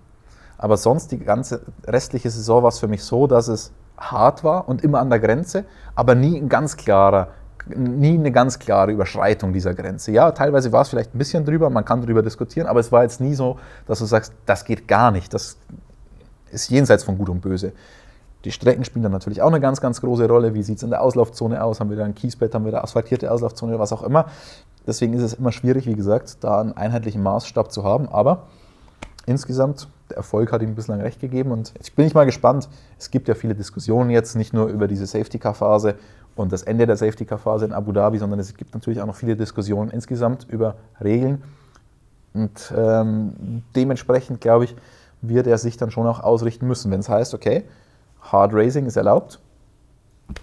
Aber 0.63 0.77
sonst 0.77 1.11
die 1.11 1.19
ganze 1.19 1.63
restliche 1.85 2.31
Saison 2.31 2.63
war 2.63 2.69
es 2.69 2.79
für 2.79 2.87
mich 2.87 3.03
so, 3.03 3.27
dass 3.27 3.49
es 3.49 3.73
hart 3.99 4.45
war 4.45 4.69
und 4.69 4.85
immer 4.85 5.01
an 5.01 5.11
der 5.11 5.19
Grenze, 5.19 5.65
aber 5.97 6.15
nie 6.15 6.41
ein 6.41 6.49
ganz 6.49 6.77
klarer, 6.77 7.31
nie 7.67 8.15
eine 8.15 8.31
ganz 8.31 8.61
klare 8.61 8.93
Überschreitung 8.93 9.53
dieser 9.53 9.75
Grenze. 9.75 10.13
Ja, 10.13 10.31
teilweise 10.31 10.71
war 10.71 10.83
es 10.83 10.89
vielleicht 10.89 11.17
ein 11.17 11.19
bisschen 11.19 11.45
drüber, 11.45 11.69
man 11.69 11.85
kann 11.85 12.01
darüber 12.01 12.23
diskutieren, 12.23 12.69
aber 12.69 12.79
es 12.79 12.93
war 12.93 13.03
jetzt 13.03 13.21
nie 13.21 13.35
so, 13.35 13.59
dass 13.89 13.99
du 13.99 14.05
sagst, 14.05 14.35
das 14.47 14.65
geht 14.65 14.87
gar 14.87 15.11
nicht, 15.11 15.35
das 15.35 15.57
ist 16.53 16.71
jenseits 16.71 17.03
von 17.03 17.19
Gut 17.19 17.29
und 17.29 17.41
Böse. 17.41 17.73
Die 18.45 18.53
Strecken 18.53 18.85
spielen 18.85 19.03
dann 19.03 19.11
natürlich 19.11 19.43
auch 19.43 19.49
eine 19.49 19.59
ganz, 19.59 19.81
ganz 19.81 20.01
große 20.01 20.29
Rolle. 20.29 20.55
Wie 20.55 20.63
sieht 20.63 20.77
es 20.77 20.85
in 20.85 20.91
der 20.91 21.03
Auslaufzone 21.03 21.63
aus? 21.63 21.81
Haben 21.81 21.91
wir 21.91 21.97
da 21.97 22.05
ein 22.05 22.15
Kiesbett, 22.15 22.55
haben 22.55 22.65
wir 22.65 22.73
da 22.73 22.83
asphaltierte 22.83 23.33
Auslaufzone, 23.33 23.81
was 23.81 23.93
auch 23.93 24.05
immer. 24.05 24.27
Deswegen 24.87 25.15
ist 25.15 25.23
es 25.23 25.35
immer 25.35 25.51
schwierig, 25.51 25.87
wie 25.87 25.95
gesagt, 25.95 26.45
da 26.45 26.61
einen 26.61 26.73
einheitlichen 26.73 27.23
Maßstab 27.23 27.73
zu 27.73 27.83
haben. 27.83 28.09
Aber 28.09 28.45
insgesamt, 29.27 29.89
der 30.11 30.19
Erfolg 30.19 30.53
hat 30.53 30.63
ihm 30.63 30.75
bislang 30.75 31.01
recht 31.01 31.21
gegeben. 31.21 31.53
Und 31.53 31.73
ich 31.81 31.95
bin 31.95 32.05
nicht 32.05 32.15
mal 32.15 32.27
gespannt. 32.27 32.69
Es 32.99 33.11
gibt 33.11 33.29
ja 33.29 33.35
viele 33.35 33.55
Diskussionen 33.55 34.11
jetzt, 34.11 34.35
nicht 34.37 34.53
nur 34.53 34.67
über 34.67 34.89
diese 34.89 35.07
Safety-Car-Phase 35.07 35.95
und 36.35 36.53
das 36.53 36.63
Ende 36.63 36.87
der 36.87 36.97
Safety-Car-Phase 36.97 37.67
in 37.67 37.73
Abu 37.73 37.93
Dhabi, 37.93 38.19
sondern 38.19 38.41
es 38.41 38.55
gibt 38.57 38.75
natürlich 38.75 39.01
auch 39.01 39.07
noch 39.07 39.17
viele 39.17 39.37
Diskussionen 39.37 39.91
insgesamt 39.91 40.47
über 40.49 40.77
Regeln. 41.03 41.43
Und 42.35 42.73
ähm, 42.77 43.63
dementsprechend, 43.77 44.41
glaube 44.41 44.65
ich, 44.65 44.77
wird 45.21 45.47
er 45.47 45.59
sich 45.59 45.77
dann 45.77 45.91
schon 45.91 46.07
auch 46.07 46.21
ausrichten 46.21 46.67
müssen. 46.67 46.91
Wenn 46.91 47.01
es 47.01 47.09
heißt, 47.09 47.35
okay, 47.35 47.65
Hard 48.21 48.53
Racing 48.55 48.87
ist 48.87 48.97
erlaubt, 48.97 49.39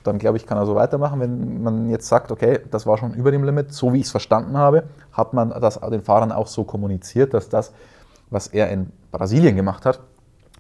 dann 0.04 0.20
glaube 0.20 0.38
ich, 0.38 0.46
kann 0.46 0.58
er 0.58 0.66
so 0.66 0.76
weitermachen. 0.76 1.20
Wenn 1.20 1.64
man 1.64 1.90
jetzt 1.90 2.08
sagt, 2.08 2.32
okay, 2.32 2.60
das 2.70 2.86
war 2.86 2.98
schon 2.98 3.14
über 3.14 3.32
dem 3.32 3.44
Limit, 3.44 3.74
so 3.74 3.94
wie 3.94 4.00
ich 4.00 4.06
es 4.06 4.12
verstanden 4.12 4.58
habe, 4.58 4.84
hat 5.12 5.34
man 5.34 5.50
das 5.50 5.80
den 5.80 6.02
Fahrern 6.02 6.32
auch 6.32 6.48
so 6.48 6.64
kommuniziert, 6.64 7.34
dass 7.34 7.50
das, 7.50 7.72
was 8.30 8.48
er 8.48 8.70
in 8.70 8.92
Brasilien 9.12 9.56
gemacht 9.56 9.86
hat, 9.86 10.00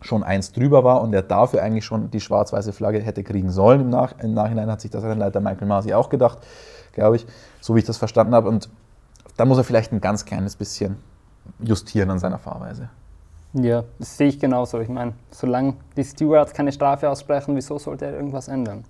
schon 0.01 0.23
eins 0.23 0.51
drüber 0.51 0.83
war 0.83 1.01
und 1.01 1.13
er 1.13 1.21
dafür 1.21 1.61
eigentlich 1.61 1.85
schon 1.85 2.09
die 2.09 2.21
schwarz-weiße 2.21 2.73
Flagge 2.73 2.99
hätte 3.01 3.23
kriegen 3.23 3.51
sollen. 3.51 3.81
Im, 3.81 3.89
Nach 3.89 4.13
Im, 4.19 4.33
Nachhinein 4.33 4.71
hat 4.71 4.81
sich 4.81 4.91
das 4.91 5.03
Rennleiter 5.03 5.41
Michael 5.41 5.67
Masi 5.67 5.93
auch 5.93 6.09
gedacht, 6.09 6.39
glaube 6.93 7.17
ich, 7.17 7.25
so 7.59 7.75
wie 7.75 7.79
ich 7.79 7.85
das 7.85 7.97
verstanden 7.97 8.33
habe. 8.33 8.47
Und 8.47 8.69
da 9.37 9.45
muss 9.45 9.57
er 9.57 9.63
vielleicht 9.63 9.91
ein 9.91 10.01
ganz 10.01 10.25
kleines 10.25 10.55
bisschen 10.55 10.97
justieren 11.59 12.09
an 12.09 12.19
seiner 12.19 12.39
Fahrweise. 12.39 12.89
Ja, 13.53 13.83
das 13.97 14.15
sehe 14.15 14.27
ich 14.27 14.39
genauso. 14.39 14.79
Ich 14.79 14.89
meine, 14.89 15.13
solange 15.31 15.75
die 15.97 16.03
Stewards 16.03 16.53
keine 16.53 16.71
Strafe 16.71 17.09
aussprechen, 17.09 17.55
wieso 17.55 17.79
sollte 17.79 18.05
er 18.05 18.13
irgendwas 18.13 18.47
ändern? 18.47 18.85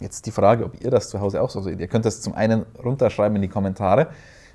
Jetzt 0.00 0.26
die 0.26 0.30
Frage, 0.30 0.64
ob 0.64 0.82
ihr 0.82 0.90
das 0.90 1.10
zu 1.10 1.20
Hause 1.20 1.42
auch 1.42 1.50
so 1.50 1.60
seht. 1.60 1.80
Ihr 1.80 1.88
könnt 1.88 2.04
das 2.04 2.20
zum 2.20 2.34
einen 2.34 2.64
runterschreiben 2.82 3.36
in 3.36 3.42
die 3.42 3.48
Kommentare. 3.48 4.08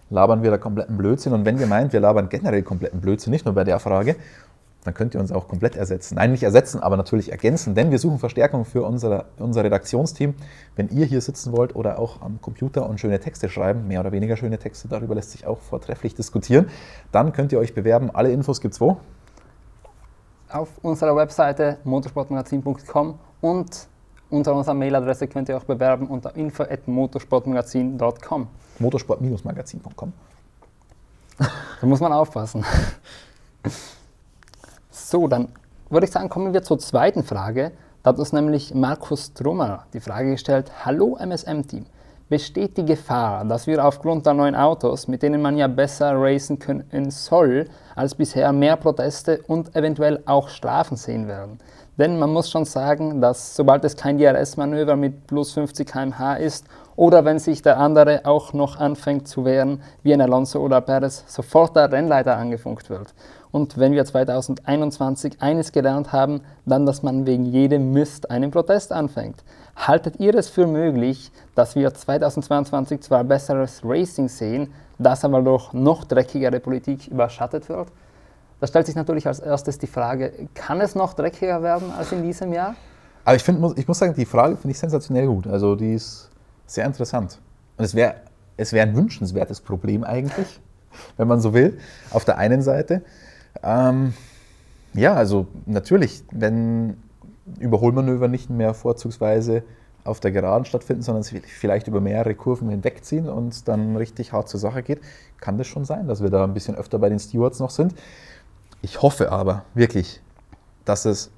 Labern 0.10 0.44
wir 0.44 0.52
da 0.52 0.58
kompletten 0.58 0.98
Blödsinn? 0.98 1.34
Und 1.34 1.46
wenn 1.46 1.60
ihr 1.60 1.68
meint, 1.68 1.94
wir 1.94 2.00
labern 2.00 2.30
generell 2.30 2.64
kompletten 2.64 3.02
Blödsinn, 3.02 3.32
nicht 3.32 3.46
nur 3.46 3.56
bei 3.56 3.64
der 3.64 3.80
Frage, 3.80 4.16
dann 4.84 4.94
könnt 4.94 5.14
ihr 5.14 5.20
uns 5.20 5.32
auch 5.32 5.48
komplett 5.48 5.76
ersetzen. 5.76 6.16
Nein, 6.16 6.32
nicht 6.32 6.44
ersetzen, 6.44 6.82
aber 6.82 6.98
natürlich 6.98 7.32
ergänzen, 7.32 7.76
denn 7.76 7.92
wir 7.92 8.00
suchen 8.00 8.20
Verstärkung 8.20 8.66
für 8.66 8.84
unser, 8.84 9.26
unser 9.38 9.64
Redaktionsteam. 9.64 10.36
Wenn 10.76 10.90
ihr 10.90 11.06
hier 11.06 11.22
sitzen 11.22 11.56
wollt 11.56 11.76
oder 11.76 12.00
auch 12.00 12.22
am 12.22 12.42
Computer 12.42 12.90
und 12.90 13.00
schöne 13.00 13.20
Texte 13.20 13.50
schreiben, 13.50 13.88
mehr 13.88 14.02
oder 14.02 14.12
weniger 14.12 14.36
schöne 14.36 14.58
Texte, 14.58 14.88
darüber 14.88 15.14
lässt 15.16 15.32
sich 15.32 15.48
auch 15.48 15.60
vortrefflich 15.60 16.16
diskutieren, 16.16 16.68
dann 17.12 17.34
könnt 17.34 17.52
ihr 17.52 17.60
euch 17.60 17.74
bewerben. 17.74 18.12
Alle 18.14 18.32
Infos 18.32 18.62
gibt 18.62 18.74
es 18.74 18.82
wo? 18.82 18.98
Auf 20.50 20.70
unserer 20.82 21.16
Webseite 21.16 21.78
motorsportmagazin.com 21.84 23.20
und 23.42 23.88
unter 24.30 24.56
unserer 24.56 24.76
Mailadresse 24.76 25.28
könnt 25.28 25.50
ihr 25.50 25.58
auch 25.58 25.64
bewerben 25.64 26.08
unter 26.08 26.36
info.motorsportmagazin.com. 26.36 28.48
Motorsport-magazin.com. 28.80 30.14
Da 31.38 31.88
muss 31.88 32.00
man 32.00 32.14
aufpassen. 32.14 32.64
So, 34.90 35.28
dann 35.28 35.50
würde 35.90 36.06
ich 36.06 36.12
sagen, 36.12 36.30
kommen 36.30 36.54
wir 36.54 36.64
zur 36.64 36.80
zweiten 36.80 37.24
Frage. 37.24 37.72
Da 38.04 38.10
hat 38.10 38.20
uns 38.20 38.34
nämlich 38.34 38.74
Markus 38.74 39.34
Trummer 39.34 39.86
die 39.94 40.00
Frage 40.00 40.32
gestellt: 40.32 40.72
Hallo 40.86 41.18
MSM-Team, 41.18 41.86
besteht 42.30 42.78
die 42.78 42.86
Gefahr, 42.86 43.46
dass 43.46 43.68
wir 43.68 43.84
aufgrund 43.86 44.26
der 44.26 44.34
neuen 44.34 44.56
Autos, 44.56 45.08
mit 45.08 45.24
denen 45.24 45.42
man 45.42 45.58
ja 45.58 45.68
besser 45.68 46.14
racen 46.16 46.60
können 46.60 47.12
soll, 47.12 47.70
als 47.96 48.16
bisher 48.16 48.52
mehr 48.54 48.76
Proteste 48.76 49.42
und 49.48 49.76
eventuell 49.76 50.22
auch 50.26 50.50
Strafen 50.50 50.98
sehen 50.98 51.28
werden? 51.28 51.60
Denn 51.98 52.18
man 52.18 52.34
muss 52.34 52.50
schon 52.50 52.66
sagen, 52.66 53.22
dass 53.22 53.56
sobald 53.56 53.86
es 53.86 53.96
kein 53.96 54.18
DRS-Manöver 54.18 54.96
mit 54.96 55.28
plus 55.28 55.54
50 55.54 55.88
km/h 55.88 56.36
ist 56.36 56.66
oder 56.96 57.26
wenn 57.26 57.40
sich 57.40 57.62
der 57.62 57.78
andere 57.78 58.22
auch 58.26 58.54
noch 58.54 58.80
anfängt 58.80 59.28
zu 59.28 59.46
wehren, 59.46 59.82
wie 60.04 60.14
ein 60.14 60.22
Alonso 60.22 60.60
oder 60.60 60.82
Perez, 60.82 61.24
sofort 61.28 61.76
der 61.76 61.92
Rennleiter 61.92 62.38
angefunkt 62.38 62.90
wird. 62.90 63.14
Und 63.52 63.78
wenn 63.78 63.92
wir 63.94 64.04
2021 64.04 65.42
eines 65.42 65.72
gelernt 65.72 66.12
haben, 66.12 66.42
dann, 66.66 66.86
dass 66.86 67.04
man 67.04 67.26
wegen 67.26 67.46
jedem 67.46 67.94
Mist 67.94 68.32
einen 68.32 68.52
Protest 68.52 68.92
anfängt. 68.92 69.44
Haltet 69.76 70.20
ihr 70.20 70.34
es 70.36 70.50
für 70.50 70.68
möglich, 70.68 71.32
dass 71.56 71.76
wir 71.76 71.94
2022 71.94 73.02
zwar 73.02 73.24
besseres 73.24 73.82
Racing 73.84 74.28
sehen, 74.28 74.74
das 74.98 75.24
aber 75.24 75.42
durch 75.42 75.74
noch 75.74 76.04
dreckigere 76.04 76.60
Politik 76.60 77.08
überschattet 77.08 77.70
wird? 77.70 77.90
Da 78.60 78.68
stellt 78.68 78.86
sich 78.86 78.96
natürlich 78.96 79.28
als 79.28 79.40
erstes 79.40 79.78
die 79.78 79.88
Frage, 79.88 80.32
kann 80.54 80.80
es 80.80 80.96
noch 80.96 81.14
dreckiger 81.14 81.62
werden 81.62 81.92
als 81.98 82.12
in 82.12 82.24
diesem 82.24 82.54
Jahr? 82.54 82.76
Aber 83.26 83.36
ich, 83.36 83.44
find, 83.44 83.78
ich 83.78 83.88
muss 83.88 84.00
sagen, 84.00 84.14
die 84.16 84.26
Frage 84.26 84.56
finde 84.58 84.72
ich 84.72 84.80
sensationell 84.80 85.28
gut. 85.28 85.48
Also 85.48 85.76
die 85.76 85.94
ist 85.94 86.30
sehr 86.74 86.86
interessant. 86.86 87.40
Und 87.78 87.86
es 87.86 87.96
wäre 87.96 88.16
es 88.58 88.74
wär 88.74 88.84
ein 88.84 88.96
wünschenswertes 88.96 89.62
Problem 89.62 90.04
eigentlich, 90.04 90.60
wenn 91.18 91.28
man 91.28 91.40
so 91.40 91.54
will, 91.54 91.80
auf 92.12 92.26
der 92.26 92.38
einen 92.38 92.62
Seite. 92.62 93.02
Ähm, 93.64 94.14
ja, 94.94 95.14
also 95.14 95.48
natürlich, 95.66 96.24
wenn 96.32 96.98
Überholmanöver 97.60 98.28
nicht 98.28 98.50
mehr 98.50 98.74
vorzugsweise 98.74 99.64
auf 100.04 100.20
der 100.20 100.32
Geraden 100.32 100.66
stattfinden, 100.66 101.02
sondern 101.02 101.24
vielleicht 101.24 101.88
über 101.88 102.02
mehrere 102.02 102.36
Kurven 102.36 102.70
hinwegziehen 102.70 103.30
und 103.30 103.68
dann 103.68 103.96
richtig 103.96 104.34
hart 104.34 104.50
zur 104.50 104.60
Sache 104.60 104.84
geht, 104.84 105.02
kann 105.40 105.58
das 105.58 105.68
schon 105.68 105.86
sein, 105.86 106.08
dass 106.08 106.22
wir 106.22 106.30
da 106.30 106.44
ein 106.44 106.54
bisschen 106.54 106.76
öfter 106.76 107.00
bei 107.00 107.10
den 107.10 107.20
Stewards 107.20 107.60
noch 107.60 107.70
sind. 107.70 107.94
Ich 108.82 109.02
hoffe 109.02 109.32
aber 109.32 109.64
wirklich, 109.74 110.22
dass 110.84 111.06
es 111.06 111.32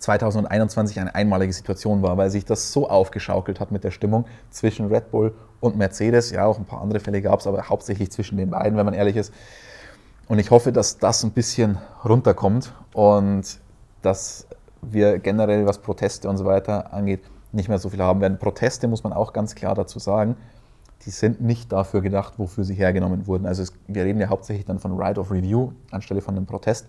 2021 0.00 0.98
eine 0.98 1.14
einmalige 1.14 1.52
Situation 1.52 2.02
war, 2.02 2.16
weil 2.16 2.30
sich 2.30 2.44
das 2.44 2.72
so 2.72 2.88
aufgeschaukelt 2.88 3.60
hat 3.60 3.70
mit 3.70 3.84
der 3.84 3.90
Stimmung 3.90 4.24
zwischen 4.50 4.86
Red 4.86 5.10
Bull 5.10 5.34
und 5.60 5.76
Mercedes. 5.76 6.30
Ja, 6.30 6.46
auch 6.46 6.58
ein 6.58 6.64
paar 6.64 6.80
andere 6.80 7.00
Fälle 7.00 7.22
gab 7.22 7.40
es, 7.40 7.46
aber 7.46 7.68
hauptsächlich 7.68 8.10
zwischen 8.10 8.36
den 8.36 8.50
beiden, 8.50 8.76
wenn 8.76 8.84
man 8.84 8.94
ehrlich 8.94 9.16
ist. 9.16 9.32
Und 10.28 10.38
ich 10.38 10.50
hoffe, 10.50 10.72
dass 10.72 10.98
das 10.98 11.22
ein 11.22 11.32
bisschen 11.32 11.78
runterkommt 12.04 12.72
und 12.92 13.60
dass 14.02 14.46
wir 14.82 15.18
generell, 15.18 15.66
was 15.66 15.78
Proteste 15.78 16.28
und 16.28 16.38
so 16.38 16.44
weiter 16.44 16.92
angeht, 16.92 17.20
nicht 17.52 17.68
mehr 17.68 17.78
so 17.78 17.90
viel 17.90 18.00
haben 18.00 18.20
werden. 18.20 18.38
Proteste 18.38 18.88
muss 18.88 19.02
man 19.02 19.12
auch 19.12 19.32
ganz 19.32 19.54
klar 19.54 19.74
dazu 19.74 19.98
sagen, 19.98 20.36
die 21.06 21.10
sind 21.10 21.40
nicht 21.40 21.72
dafür 21.72 22.02
gedacht, 22.02 22.34
wofür 22.38 22.64
sie 22.64 22.74
hergenommen 22.74 23.26
wurden. 23.26 23.46
Also 23.46 23.62
es, 23.62 23.72
wir 23.86 24.04
reden 24.04 24.20
ja 24.20 24.28
hauptsächlich 24.28 24.66
dann 24.66 24.78
von 24.78 24.96
Right 24.98 25.18
of 25.18 25.30
Review 25.30 25.72
anstelle 25.90 26.20
von 26.20 26.36
einem 26.36 26.46
Protest, 26.46 26.86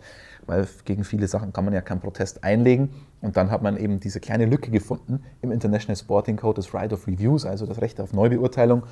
weil 0.48 0.68
gegen 0.84 1.04
viele 1.06 1.28
Sachen 1.28 1.54
kann 1.54 1.64
man 1.64 1.74
ja 1.74 1.82
keinen 1.82 2.02
Protest 2.02 2.44
einlegen. 2.44 2.90
Und 3.22 3.38
dann 3.38 3.52
hat 3.52 3.62
man 3.62 3.78
eben 3.78 4.00
diese 4.00 4.20
kleine 4.20 4.46
Lücke 4.46 4.70
gefunden 4.70 5.24
im 5.42 5.52
International 5.52 5.96
Sporting 5.96 6.36
Code 6.36 6.56
des 6.62 6.74
Right 6.74 6.92
of 6.92 7.08
Reviews, 7.08 7.46
also 7.46 7.66
das 7.66 7.80
Recht 7.80 8.02
auf 8.02 8.12
Neubeurteilung. 8.12 8.84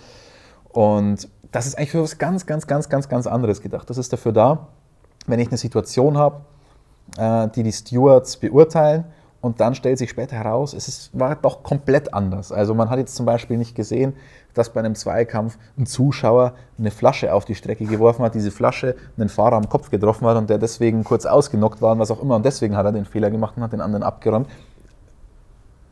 Und 0.70 1.28
das 1.52 1.66
ist 1.66 1.78
eigentlich 1.78 1.92
für 1.92 2.04
was 2.04 2.18
ganz, 2.18 2.46
ganz, 2.46 2.68
ganz, 2.68 2.88
ganz, 2.88 3.10
ganz 3.10 3.28
anderes 3.28 3.62
gedacht. 3.62 3.90
Das 3.90 3.98
ist 3.98 4.14
dafür 4.14 4.32
da, 4.32 4.68
wenn 5.28 5.40
ich 5.40 5.50
eine 5.50 5.58
Situation 5.58 6.18
habe, 6.18 6.42
äh, 7.18 7.50
die 7.50 7.64
die 7.64 7.74
Stewards 7.74 8.38
beurteilen 8.38 9.06
und 9.42 9.62
dann 9.62 9.74
stellt 9.74 9.98
sich 9.98 10.10
später 10.10 10.36
heraus, 10.36 10.74
es 10.74 10.88
ist, 10.88 11.18
war 11.18 11.36
doch 11.36 11.64
komplett 11.64 12.14
anders. 12.14 12.52
Also 12.52 12.76
man 12.76 12.90
hat 12.90 13.00
jetzt 13.00 13.16
zum 13.16 13.26
Beispiel 13.26 13.58
nicht 13.58 13.74
gesehen, 13.74 14.14
dass 14.54 14.74
bei 14.74 14.82
einem 14.82 14.96
Zweikampf 14.96 15.58
ein 15.78 15.86
Zuschauer 15.86 16.54
eine 16.78 16.92
Flasche 16.92 17.34
auf 17.34 17.46
die 17.46 17.56
Strecke 17.56 17.86
geworfen 17.86 18.24
hat, 18.24 18.36
diese 18.36 18.52
Flasche 18.52 18.96
einen 19.18 19.30
Fahrer 19.30 19.56
am 19.56 19.70
Kopf 19.70 19.90
getroffen 19.90 20.28
hat 20.28 20.36
und 20.36 20.50
der 20.50 20.58
deswegen 20.58 21.06
kurz 21.06 21.26
ausgenockt 21.26 21.82
war 21.82 21.94
und 21.94 22.00
was 22.00 22.12
auch 22.12 22.22
immer. 22.22 22.36
Und 22.36 22.46
deswegen 22.46 22.76
hat 22.76 22.86
er 22.86 22.92
den 22.92 23.06
Fehler 23.06 23.32
gemacht 23.32 23.56
und 23.56 23.64
hat 23.64 23.72
den 23.72 23.82
anderen 23.82 24.04
abgeräumt. 24.04 24.50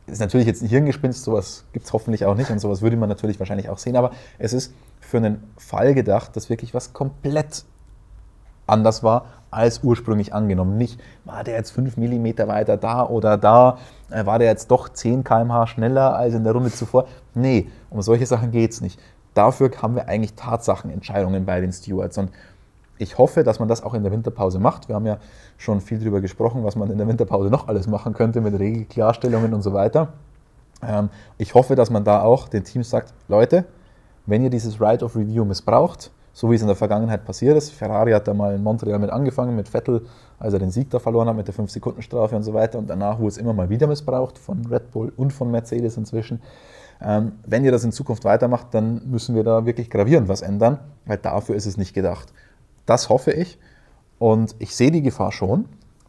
Ist 0.06 0.20
natürlich 0.20 0.46
jetzt 0.46 0.62
ein 0.62 0.68
Hirngespinst, 0.68 1.24
sowas 1.24 1.64
gibt 1.72 1.86
es 1.86 1.92
hoffentlich 1.92 2.24
auch 2.26 2.34
nicht 2.34 2.50
und 2.50 2.58
sowas 2.58 2.82
würde 2.82 2.96
man 2.96 3.08
natürlich 3.08 3.38
wahrscheinlich 3.38 3.68
auch 3.68 3.78
sehen, 3.78 3.96
aber 3.96 4.10
es 4.38 4.52
ist 4.54 4.72
für 5.00 5.18
einen 5.18 5.42
Fall 5.58 5.94
gedacht, 5.94 6.34
dass 6.34 6.48
wirklich 6.48 6.72
was 6.72 6.94
komplett 6.94 7.64
anders 8.68 9.02
war 9.02 9.26
als 9.50 9.82
ursprünglich 9.82 10.34
angenommen. 10.34 10.76
Nicht, 10.76 11.00
war 11.24 11.44
der 11.44 11.54
jetzt 11.54 11.70
5 11.70 11.96
mm 11.96 12.26
weiter 12.46 12.76
da 12.76 13.06
oder 13.06 13.36
da, 13.36 13.78
äh, 14.10 14.26
war 14.26 14.38
der 14.38 14.48
jetzt 14.48 14.70
doch 14.70 14.88
10 14.88 15.24
km/h 15.24 15.66
schneller 15.68 16.16
als 16.16 16.34
in 16.34 16.44
der 16.44 16.52
Runde 16.52 16.70
zuvor. 16.70 17.06
Nee, 17.34 17.68
um 17.90 18.02
solche 18.02 18.26
Sachen 18.26 18.50
geht 18.50 18.72
es 18.72 18.80
nicht. 18.80 19.00
Dafür 19.34 19.70
haben 19.80 19.94
wir 19.94 20.08
eigentlich 20.08 20.34
Tatsachenentscheidungen 20.34 21.44
bei 21.46 21.60
den 21.60 21.72
Stewards. 21.72 22.18
Und 22.18 22.30
ich 22.98 23.16
hoffe, 23.16 23.44
dass 23.44 23.58
man 23.58 23.68
das 23.68 23.82
auch 23.82 23.94
in 23.94 24.02
der 24.02 24.12
Winterpause 24.12 24.58
macht. 24.58 24.88
Wir 24.88 24.96
haben 24.96 25.06
ja 25.06 25.18
schon 25.56 25.80
viel 25.80 25.98
darüber 25.98 26.20
gesprochen, 26.20 26.64
was 26.64 26.76
man 26.76 26.90
in 26.90 26.98
der 26.98 27.06
Winterpause 27.06 27.48
noch 27.48 27.68
alles 27.68 27.86
machen 27.86 28.12
könnte 28.12 28.40
mit 28.40 28.58
Regelklarstellungen 28.58 29.54
und 29.54 29.62
so 29.62 29.72
weiter. 29.72 30.08
Ähm, 30.82 31.08
ich 31.38 31.54
hoffe, 31.54 31.76
dass 31.76 31.90
man 31.90 32.04
da 32.04 32.22
auch 32.22 32.48
den 32.48 32.64
Teams 32.64 32.90
sagt, 32.90 33.12
Leute, 33.28 33.64
wenn 34.26 34.42
ihr 34.42 34.50
dieses 34.50 34.80
Right 34.80 35.02
of 35.02 35.16
Review 35.16 35.44
missbraucht, 35.44 36.10
so 36.38 36.48
wie 36.52 36.54
es 36.54 36.60
in 36.60 36.68
der 36.68 36.76
Vergangenheit 36.76 37.24
passiert 37.24 37.56
ist. 37.56 37.72
Ferrari 37.72 38.12
hat 38.12 38.28
da 38.28 38.32
mal 38.32 38.54
in 38.54 38.62
Montreal 38.62 39.00
mit 39.00 39.10
angefangen, 39.10 39.56
mit 39.56 39.68
Vettel, 39.68 40.06
als 40.38 40.52
er 40.52 40.60
den 40.60 40.70
Sieg 40.70 40.88
da 40.88 41.00
verloren 41.00 41.26
hat 41.26 41.34
mit 41.34 41.48
der 41.48 41.54
5-Sekunden-Strafe 41.56 42.36
und 42.36 42.44
so 42.44 42.54
weiter. 42.54 42.78
Und 42.78 42.88
danach 42.88 43.18
wurde 43.18 43.30
es 43.30 43.38
immer 43.38 43.52
mal 43.52 43.70
wieder 43.70 43.88
missbraucht 43.88 44.38
von 44.38 44.64
Red 44.66 44.92
Bull 44.92 45.12
und 45.16 45.32
von 45.32 45.50
Mercedes 45.50 45.96
inzwischen. 45.96 46.40
Ähm, 47.02 47.32
wenn 47.44 47.64
ihr 47.64 47.72
das 47.72 47.82
in 47.82 47.90
Zukunft 47.90 48.24
weitermacht, 48.24 48.68
dann 48.70 49.02
müssen 49.10 49.34
wir 49.34 49.42
da 49.42 49.66
wirklich 49.66 49.90
gravierend 49.90 50.28
was 50.28 50.42
ändern, 50.42 50.78
weil 51.06 51.16
dafür 51.16 51.56
ist 51.56 51.66
es 51.66 51.76
nicht 51.76 51.92
gedacht. 51.92 52.32
Das 52.86 53.08
hoffe 53.08 53.32
ich 53.32 53.58
und 54.20 54.54
ich 54.60 54.76
sehe 54.76 54.92
die 54.92 55.02
Gefahr 55.02 55.32
schon, 55.32 55.64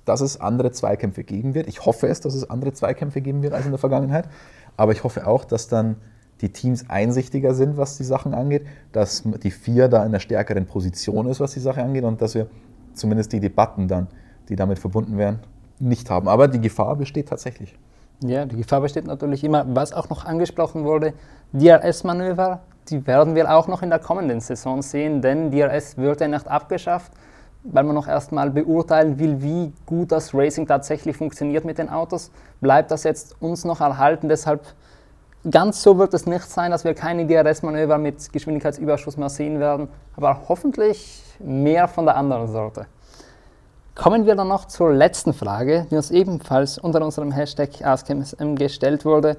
dass 0.05 0.21
es 0.21 0.39
andere 0.39 0.69
Zweikämpfe 0.71 1.23
geben 1.23 1.55
wird. 1.55 1.67
Ich 1.67 1.87
hoffe 1.87 2.07
es, 2.07 2.21
dass 2.21 2.35
es 2.35 2.47
andere 2.47 2.73
Zweikämpfe 2.73 3.21
geben 3.21 3.41
wird 3.41 3.53
als 3.53 3.65
in 3.65 3.71
der 3.71 3.79
Vergangenheit, 3.79 4.29
aber 4.77 4.91
ich 4.91 5.03
hoffe 5.03 5.25
auch, 5.25 5.43
dass 5.43 5.67
dann 5.69 5.95
die 6.41 6.49
Teams 6.49 6.89
einsichtiger 6.89 7.53
sind, 7.53 7.77
was 7.77 7.97
die 7.97 8.03
Sachen 8.03 8.33
angeht, 8.33 8.65
dass 8.91 9.23
die 9.43 9.51
vier 9.51 9.87
da 9.87 9.99
in 9.99 10.05
einer 10.05 10.19
stärkeren 10.19 10.65
Position 10.65 11.27
ist, 11.27 11.39
was 11.39 11.53
die 11.53 11.59
Sache 11.59 11.83
angeht 11.83 12.03
und 12.03 12.21
dass 12.21 12.35
wir 12.35 12.47
zumindest 12.93 13.33
die 13.33 13.39
Debatten 13.39 13.87
dann, 13.87 14.07
die 14.47 14.55
damit 14.55 14.79
verbunden 14.79 15.17
wären, 15.17 15.39
nicht 15.79 16.09
haben. 16.09 16.27
Aber 16.27 16.47
die 16.47 16.61
Gefahr 16.61 16.95
besteht 16.95 17.29
tatsächlich. 17.29 17.77
Ja, 18.21 18.45
die 18.45 18.57
Gefahr 18.57 18.81
besteht 18.81 19.07
natürlich 19.07 19.43
immer, 19.43 19.65
was 19.67 19.93
auch 19.93 20.09
noch 20.09 20.25
angesprochen 20.25 20.83
wurde, 20.83 21.13
DRS-Manöver, 21.53 22.59
die 22.89 23.05
werden 23.07 23.35
wir 23.35 23.53
auch 23.53 23.67
noch 23.67 23.81
in 23.81 23.89
der 23.89 23.99
kommenden 23.99 24.41
Saison 24.41 24.81
sehen, 24.81 25.21
denn 25.21 25.51
DRS 25.51 25.97
wird 25.97 26.19
ja 26.21 26.27
nicht 26.27 26.47
abgeschafft, 26.47 27.11
weil 27.63 27.83
man 27.83 27.95
noch 27.95 28.07
erstmal 28.07 28.49
beurteilen 28.49 29.19
will, 29.19 29.41
wie 29.41 29.71
gut 29.85 30.11
das 30.11 30.33
Racing 30.33 30.67
tatsächlich 30.67 31.15
funktioniert 31.15 31.65
mit 31.65 31.77
den 31.77 31.89
Autos. 31.89 32.31
Bleibt 32.61 32.91
das 32.91 33.03
jetzt 33.03 33.41
uns 33.41 33.63
noch 33.63 33.79
erhalten, 33.79 34.27
deshalb 34.27 34.65
Ganz 35.49 35.81
so 35.81 35.97
wird 35.97 36.13
es 36.13 36.25
nicht 36.25 36.43
sein, 36.49 36.71
dass 36.71 36.83
wir 36.83 36.93
keine 36.93 37.25
DRS-Manöver 37.25 37.97
mit 37.97 38.33
Geschwindigkeitsüberschuss 38.33 39.15
mehr 39.15 39.29
sehen 39.29 39.61
werden, 39.61 39.87
aber 40.17 40.41
hoffentlich 40.49 41.23
mehr 41.39 41.87
von 41.87 42.05
der 42.05 42.17
anderen 42.17 42.49
Sorte. 42.49 42.87
Kommen 43.95 44.25
wir 44.25 44.35
dann 44.35 44.49
noch 44.49 44.65
zur 44.65 44.91
letzten 44.91 45.33
Frage, 45.33 45.87
die 45.89 45.95
uns 45.95 46.11
ebenfalls 46.11 46.77
unter 46.77 47.01
unserem 47.01 47.31
Hashtag 47.31 47.69
AskMSM 47.81 48.55
gestellt 48.55 49.05
wurde. 49.05 49.37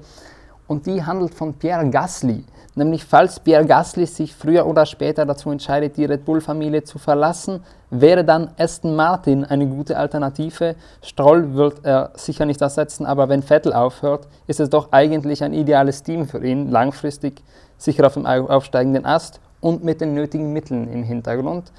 Und 0.71 0.85
die 0.85 1.03
handelt 1.03 1.33
von 1.33 1.53
Pierre 1.53 1.89
Gasly. 1.89 2.45
Nämlich, 2.75 3.03
falls 3.03 3.41
Pierre 3.41 3.65
Gasly 3.65 4.05
sich 4.05 4.33
früher 4.33 4.65
oder 4.65 4.85
später 4.85 5.25
dazu 5.25 5.51
entscheidet, 5.51 5.97
die 5.97 6.05
Red 6.05 6.23
Bull-Familie 6.23 6.85
zu 6.85 6.97
verlassen, 6.97 7.61
wäre 7.89 8.23
dann 8.23 8.51
Aston 8.57 8.95
Martin 8.95 9.43
eine 9.43 9.67
gute 9.67 9.97
Alternative. 9.97 10.77
Stroll 11.01 11.55
wird 11.55 11.83
er 11.83 12.11
sicher 12.13 12.45
nicht 12.45 12.61
ersetzen, 12.61 13.05
aber 13.05 13.27
wenn 13.27 13.43
Vettel 13.43 13.73
aufhört, 13.73 14.29
ist 14.47 14.61
es 14.61 14.69
doch 14.69 14.93
eigentlich 14.93 15.43
ein 15.43 15.51
ideales 15.51 16.03
Team 16.03 16.25
für 16.25 16.41
ihn, 16.41 16.71
langfristig 16.71 17.43
sicher 17.77 18.07
auf 18.07 18.13
dem 18.13 18.25
aufsteigenden 18.25 19.05
Ast 19.05 19.41
und 19.59 19.83
mit 19.83 19.99
den 19.99 20.13
nötigen 20.13 20.53
Mitteln 20.53 20.89
im 20.89 21.03
Hintergrund. 21.03 21.73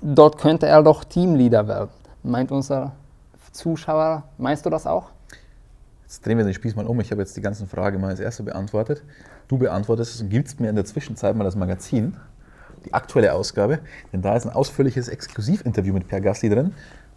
Dort 0.00 0.38
könnte 0.38 0.66
er 0.68 0.82
doch 0.82 1.04
Teamleader 1.04 1.68
werden, 1.68 1.90
meint 2.22 2.50
unser 2.50 2.92
Zuschauer. 3.52 4.22
Meinst 4.38 4.64
du 4.64 4.70
das 4.70 4.86
auch? 4.86 5.10
Jetzt 6.12 6.26
drehen 6.26 6.36
wir 6.36 6.44
den 6.44 6.52
Spieß 6.52 6.76
mal 6.76 6.86
um. 6.86 7.00
Ich 7.00 7.10
habe 7.10 7.22
jetzt 7.22 7.38
die 7.38 7.40
ganzen 7.40 7.66
Fragen 7.66 7.98
mal 7.98 8.08
als 8.08 8.20
erste 8.20 8.42
beantwortet. 8.42 9.02
Du 9.48 9.56
beantwortest 9.56 10.14
es 10.14 10.20
und 10.20 10.28
gibst 10.28 10.60
mir 10.60 10.68
in 10.68 10.76
der 10.76 10.84
Zwischenzeit 10.84 11.34
mal 11.34 11.44
das 11.44 11.56
Magazin, 11.56 12.18
die 12.84 12.92
aktuelle 12.92 13.32
Ausgabe, 13.32 13.78
denn 14.12 14.20
da 14.20 14.36
ist 14.36 14.44
ein 14.44 14.52
ausführliches 14.52 15.08
Exklusivinterview 15.08 15.94
mit 15.94 16.08
Per 16.08 16.20
Gasly 16.20 16.50
drin. 16.50 16.74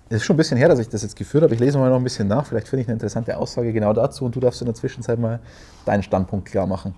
Es 0.08 0.18
ist 0.18 0.24
schon 0.24 0.36
ein 0.36 0.38
bisschen 0.38 0.58
her, 0.58 0.70
dass 0.70 0.80
ich 0.80 0.88
das 0.88 1.04
jetzt 1.04 1.18
geführt 1.18 1.44
habe. 1.44 1.54
Ich 1.54 1.60
lese 1.60 1.78
mal 1.78 1.90
noch 1.90 1.98
ein 1.98 2.06
bisschen 2.06 2.30
nach. 2.30 2.46
Vielleicht 2.46 2.70
finde 2.70 2.84
ich 2.84 2.88
eine 2.88 2.94
interessante 2.94 3.36
Aussage 3.36 3.74
genau 3.74 3.92
dazu 3.92 4.24
und 4.24 4.34
du 4.34 4.40
darfst 4.40 4.62
in 4.62 4.66
der 4.68 4.76
Zwischenzeit 4.76 5.20
mal 5.20 5.42
deinen 5.84 6.02
Standpunkt 6.02 6.48
klar 6.48 6.66
machen. 6.66 6.96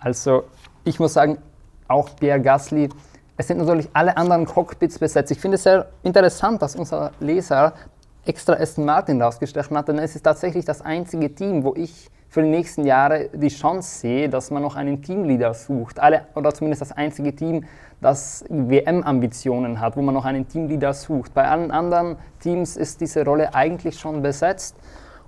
Also, 0.00 0.44
ich 0.84 0.98
muss 0.98 1.12
sagen, 1.12 1.36
auch 1.88 2.16
Pierre 2.16 2.40
Gasly, 2.40 2.88
es 3.36 3.48
sind 3.48 3.58
natürlich 3.58 3.90
alle 3.92 4.16
anderen 4.16 4.46
Cockpits 4.46 4.98
besetzt. 4.98 5.30
Ich 5.30 5.40
finde 5.40 5.56
es 5.56 5.64
sehr 5.64 5.90
interessant, 6.04 6.62
dass 6.62 6.74
unser 6.74 7.12
Leser 7.20 7.74
extra 8.26 8.54
Aston 8.54 8.84
Martin 8.84 9.20
rausgestrichen 9.20 9.76
hat, 9.76 9.88
denn 9.88 9.98
es 9.98 10.16
ist 10.16 10.22
tatsächlich 10.22 10.64
das 10.64 10.80
einzige 10.80 11.34
Team, 11.34 11.64
wo 11.64 11.74
ich 11.74 12.10
für 12.28 12.42
die 12.42 12.48
nächsten 12.48 12.84
Jahre 12.84 13.28
die 13.32 13.48
Chance 13.48 14.00
sehe, 14.00 14.28
dass 14.28 14.50
man 14.50 14.60
noch 14.62 14.74
einen 14.74 15.02
Teamleader 15.02 15.54
sucht. 15.54 16.00
Alle, 16.00 16.26
oder 16.34 16.52
zumindest 16.52 16.82
das 16.82 16.90
einzige 16.90 17.34
Team, 17.34 17.64
das 18.00 18.44
WM-Ambitionen 18.48 19.78
hat, 19.78 19.96
wo 19.96 20.02
man 20.02 20.14
noch 20.14 20.24
einen 20.24 20.48
Teamleader 20.48 20.94
sucht. 20.94 21.32
Bei 21.32 21.46
allen 21.48 21.70
anderen 21.70 22.16
Teams 22.40 22.76
ist 22.76 23.00
diese 23.00 23.24
Rolle 23.24 23.54
eigentlich 23.54 24.00
schon 24.00 24.20
besetzt. 24.20 24.76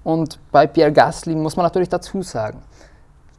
Und 0.03 0.41
bei 0.51 0.67
Pierre 0.67 0.93
Gasly 0.93 1.37
muss 1.37 1.57
man 1.57 1.65
natürlich 1.65 1.89
dazu 1.89 2.23
sagen, 2.23 2.59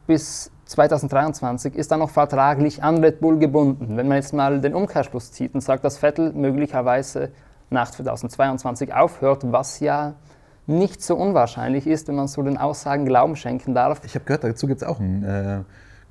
bis 0.06 0.50
2023 0.64 1.74
ist 1.74 1.90
er 1.90 1.98
noch 1.98 2.10
vertraglich 2.10 2.82
an 2.82 3.04
Red 3.04 3.20
Bull 3.20 3.38
gebunden. 3.38 3.96
Wenn 3.96 4.08
man 4.08 4.16
jetzt 4.16 4.32
mal 4.32 4.60
den 4.60 4.74
Umkehrschluss 4.74 5.32
zieht 5.32 5.54
und 5.54 5.60
sagt, 5.60 5.84
dass 5.84 5.98
Vettel 5.98 6.32
möglicherweise 6.32 7.32
nach 7.70 7.90
2022 7.90 8.94
aufhört, 8.94 9.42
was 9.52 9.80
ja 9.80 10.14
nicht 10.66 11.02
so 11.02 11.16
unwahrscheinlich 11.16 11.86
ist, 11.86 12.08
wenn 12.08 12.14
man 12.14 12.28
so 12.28 12.42
den 12.42 12.58
Aussagen 12.58 13.06
Glauben 13.06 13.36
schenken 13.36 13.74
darf. 13.74 14.02
Ich 14.04 14.14
habe 14.14 14.24
gehört, 14.24 14.44
dazu 14.44 14.66
gibt 14.66 14.82
es 14.82 14.88
auch 14.88 15.00
ein 15.00 15.24
äh, 15.24 15.60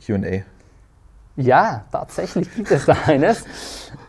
QA. 0.03 0.43
Ja, 1.35 1.85
tatsächlich 1.91 2.53
gibt 2.55 2.71
es 2.71 2.85
da 2.85 2.95
eines. 3.05 3.45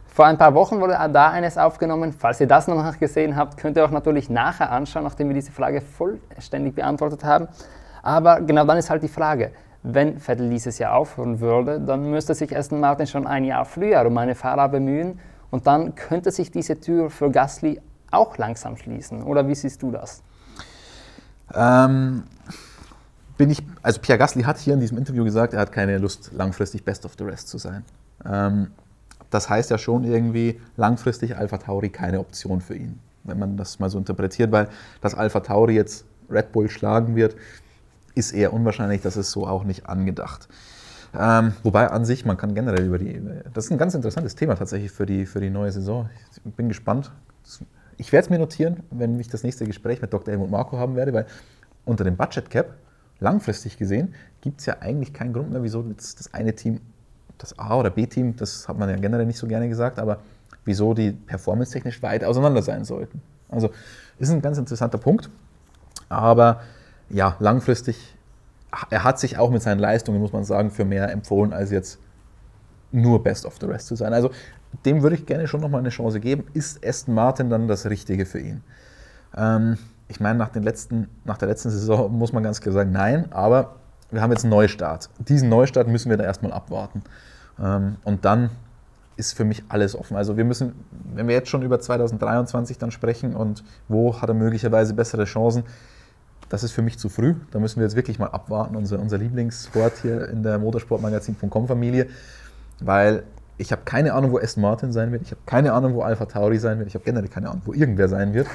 Vor 0.07 0.25
ein 0.25 0.39
paar 0.39 0.55
Wochen 0.55 0.81
wurde 0.81 0.99
da 1.13 1.31
eines 1.31 1.59
aufgenommen. 1.59 2.13
Falls 2.13 2.41
ihr 2.41 2.49
das 2.49 2.67
noch 2.67 2.83
nicht 2.83 2.99
gesehen 2.99 3.37
habt, 3.37 3.59
könnt 3.59 3.77
ihr 3.77 3.85
auch 3.85 3.91
natürlich 3.91 4.31
nachher 4.31 4.73
anschauen, 4.73 5.05
nachdem 5.05 5.29
wir 5.29 5.35
diese 5.35 5.53
Frage 5.53 5.81
vollständig 5.81 6.75
beantwortet 6.75 7.23
haben. 7.25 7.47
Aber 8.03 8.41
genau 8.41 8.65
dann 8.65 8.79
ist 8.79 8.89
halt 8.91 9.03
die 9.03 9.09
Frage, 9.09 9.53
wenn 9.83 10.19
Vettel 10.19 10.49
dieses 10.49 10.79
Jahr 10.79 10.95
aufhören 10.95 11.41
würde, 11.41 11.79
dann 11.79 12.11
müsste 12.11 12.35
sich 12.35 12.57
Aston 12.57 12.81
Martin 12.81 13.07
schon 13.07 13.27
ein 13.27 13.45
Jahr 13.45 13.65
früher 13.65 14.05
um 14.07 14.17
eine 14.19 14.35
Fahrer 14.35 14.69
bemühen 14.69 15.21
und 15.51 15.67
dann 15.67 15.95
könnte 15.95 16.31
sich 16.31 16.51
diese 16.51 16.81
Tür 16.81 17.11
für 17.11 17.31
Gasly 17.31 17.81
auch 18.11 18.37
langsam 18.39 18.77
schließen. 18.77 19.23
Oder 19.23 19.47
wie 19.49 19.55
siehst 19.55 19.83
du 19.83 19.91
das? 19.91 20.23
Ähm, 21.55 22.25
bin 23.37 23.51
ich, 23.51 23.63
also 23.83 24.01
Pierre 24.01 24.19
Gasly 24.19 24.43
hat 24.43 24.59
hier 24.59 24.75
in 24.75 24.81
diesem 24.81 24.99
Interview 24.99 25.25
gesagt, 25.25 25.55
er 25.55 25.61
hat 25.61 25.73
keine 25.73 25.99
Lust, 25.99 26.31
langfristig 26.33 26.85
Best 26.85 27.05
of 27.05 27.13
the 27.17 27.25
Rest 27.25 27.49
zu 27.49 27.59
sein. 27.59 27.85
Ähm, 28.25 28.73
das 29.31 29.49
heißt 29.49 29.71
ja 29.71 29.79
schon 29.79 30.05
irgendwie, 30.05 30.61
langfristig 30.77 31.37
Alpha 31.37 31.59
Tauri 31.59 31.91
keine 31.91 32.19
Option 32.19 32.61
für 32.61 32.75
ihn, 32.75 32.99
wenn 33.25 33.39
man 33.39 33.57
das 33.57 33.79
mal 33.79 33.91
so 33.91 33.99
interpretiert, 33.99 34.53
weil 34.53 34.69
dass 35.01 35.15
Alpha 35.15 35.41
Tauri 35.41 35.75
jetzt 35.75 36.05
Red 36.31 36.53
Bull 36.53 36.69
schlagen 36.69 37.15
wird, 37.15 37.37
ist 38.15 38.33
eher 38.33 38.53
unwahrscheinlich, 38.53 39.03
das 39.03 39.17
ist 39.17 39.31
so 39.31 39.47
auch 39.47 39.65
nicht 39.65 39.89
angedacht. 39.89 40.49
Ähm, 41.17 41.53
wobei 41.63 41.89
an 41.89 42.05
sich, 42.05 42.25
man 42.25 42.37
kann 42.37 42.55
generell 42.55 42.85
über 42.85 42.99
die. 42.99 43.21
Das 43.55 43.67
ist 43.67 43.71
ein 43.71 43.79
ganz 43.79 43.95
interessantes 43.95 44.35
Thema 44.35 44.55
tatsächlich 44.55 44.91
für 44.91 45.07
die, 45.07 45.27
für 45.27 45.41
die 45.41 45.51
neue 45.51 45.73
Saison. 45.73 46.09
Ich 46.45 46.55
bin 46.55 46.69
gespannt. 46.69 47.11
Ich 47.97 48.13
werde 48.13 48.27
es 48.27 48.31
mir 48.31 48.39
notieren, 48.39 48.83
wenn 48.91 49.19
ich 49.19 49.29
das 49.29 49.43
nächste 49.43 49.65
Gespräch 49.65 50.01
mit 50.03 50.13
Dr. 50.13 50.33
Helmut 50.33 50.51
Marco 50.51 50.79
haben 50.79 50.97
werde, 50.97 51.13
weil 51.13 51.27
unter 51.85 52.05
dem 52.05 52.17
Budget 52.17 52.51
Cap, 52.51 52.75
langfristig 53.21 53.79
gesehen, 53.79 54.15
gibt 54.41 54.61
es 54.61 54.67
ja 54.67 54.77
eigentlich 54.81 55.13
keinen 55.13 55.33
Grund 55.33 55.51
mehr, 55.51 55.63
wieso 55.63 55.83
das 55.83 56.33
eine 56.33 56.55
Team 56.55 56.81
das 57.39 57.59
A- 57.59 57.77
oder 57.77 57.91
B-Team, 57.91 58.37
das 58.37 58.69
hat 58.69 58.79
man 58.79 58.89
ja 58.89 58.97
generell 58.97 59.27
nicht 59.27 59.39
so 59.39 59.47
gerne 59.47 59.69
gesagt, 59.69 59.99
aber 59.99 60.19
wieso 60.65 60.93
die 60.93 61.13
performance-technisch 61.13 62.03
weit 62.03 62.25
auseinander 62.25 62.63
sein 62.63 62.85
sollten. 62.85 63.23
Also 63.49 63.71
ist 64.19 64.31
ein 64.31 64.43
ganz 64.43 64.59
interessanter 64.59 64.99
Punkt. 64.99 65.31
Aber 66.09 66.61
ja, 67.09 67.37
langfristig, 67.39 68.17
er 68.91 69.05
hat 69.05 69.19
sich 69.19 69.39
auch 69.39 69.51
mit 69.51 69.63
seinen 69.63 69.79
Leistungen, 69.79 70.21
muss 70.21 70.33
man 70.33 70.45
sagen, 70.45 70.71
für 70.71 70.85
mehr 70.85 71.11
empfohlen, 71.11 71.53
als 71.53 71.71
jetzt 71.71 71.99
nur 72.93 73.23
Best 73.23 73.47
of 73.47 73.57
the 73.61 73.67
Rest 73.67 73.87
zu 73.87 73.97
sein. 73.97 74.13
Also 74.13 74.31
dem 74.85 75.03
würde 75.03 75.17
ich 75.17 75.27
gerne 75.27 75.47
schon 75.47 75.61
nochmal 75.61 75.81
eine 75.81 75.89
Chance 75.91 76.21
geben. 76.21 76.45
Ist 76.53 76.85
Aston 76.87 77.15
Martin 77.15 77.51
dann 77.51 77.69
das 77.69 77.87
Richtige 77.87 78.27
für 78.27 78.41
ihn? 78.41 78.63
Ähm, 79.37 79.79
ich 80.09 80.21
meine, 80.21 80.39
nach, 80.39 80.49
den 80.49 80.63
letzten, 80.63 81.09
nach 81.25 81.39
der 81.39 81.49
letzten 81.49 81.71
Saison 81.71 82.13
muss 82.13 82.33
man 82.33 82.43
ganz 82.43 82.61
klar 82.61 82.73
sagen, 82.73 82.93
nein, 82.93 83.33
aber 83.33 83.77
wir 84.11 84.23
haben 84.23 84.31
jetzt 84.31 84.45
einen 84.45 84.51
Neustart. 84.51 85.11
Diesen 85.19 85.49
Neustart 85.49 85.89
müssen 85.89 86.11
wir 86.11 86.17
da 86.17 86.25
erstmal 86.25 86.53
abwarten. 86.53 87.03
Ähm, 87.61 87.97
und 88.05 88.25
dann 88.25 88.51
ist 89.17 89.33
für 89.33 89.45
mich 89.45 89.65
alles 89.69 89.97
offen. 89.97 90.17
Also 90.17 90.37
wir 90.37 90.45
müssen, 90.45 90.73
wenn 91.15 91.27
wir 91.27 91.35
jetzt 91.35 91.49
schon 91.49 91.63
über 91.63 91.81
2023 91.81 92.79
dann 92.79 92.91
sprechen 92.91 93.35
und 93.35 93.65
wo 93.89 94.21
hat 94.21 94.29
er 94.29 94.35
möglicherweise 94.35 94.95
bessere 94.95 95.25
Chancen, 95.25 95.65
das 96.49 96.63
ist 96.63 96.73
für 96.73 96.83
mich 96.83 96.99
zu 96.99 97.09
früh. 97.09 97.35
Da 97.51 97.59
müssen 97.59 97.77
wir 97.77 97.85
jetzt 97.85 97.97
wirklich 97.97 98.19
mal 98.19 98.29
abwarten, 98.29 98.77
unser, 98.77 98.99
unser 98.99 99.19
Lieblingssport 99.19 99.95
hier 100.03 100.29
in 100.29 100.43
der 100.43 100.59
motorsportmagazin.com 100.59 101.69
Familie, 101.69 102.09
weil 102.81 103.25
ich 103.59 103.73
habe 103.73 103.83
keine 103.85 104.15
Ahnung, 104.15 104.33
wo 104.33 104.39
Aston 104.39 104.63
Martin 104.63 104.93
sein 104.93 105.13
wird. 105.13 105.23
Ich 105.23 105.33
habe 105.33 105.41
keine 105.45 105.73
Ahnung, 105.73 105.95
wo 105.95 106.03
Alpha 106.03 106.27
Tauri 106.27 106.59
sein 106.59 106.79
wird. 106.79 106.89
Ich 106.89 106.95
habe 106.95 107.05
generell 107.05 107.29
keine 107.29 107.51
Ahnung, 107.51 107.63
wo 107.65 107.73
irgendwer 107.73 108.09
sein 108.09 108.33
wird. 108.33 108.47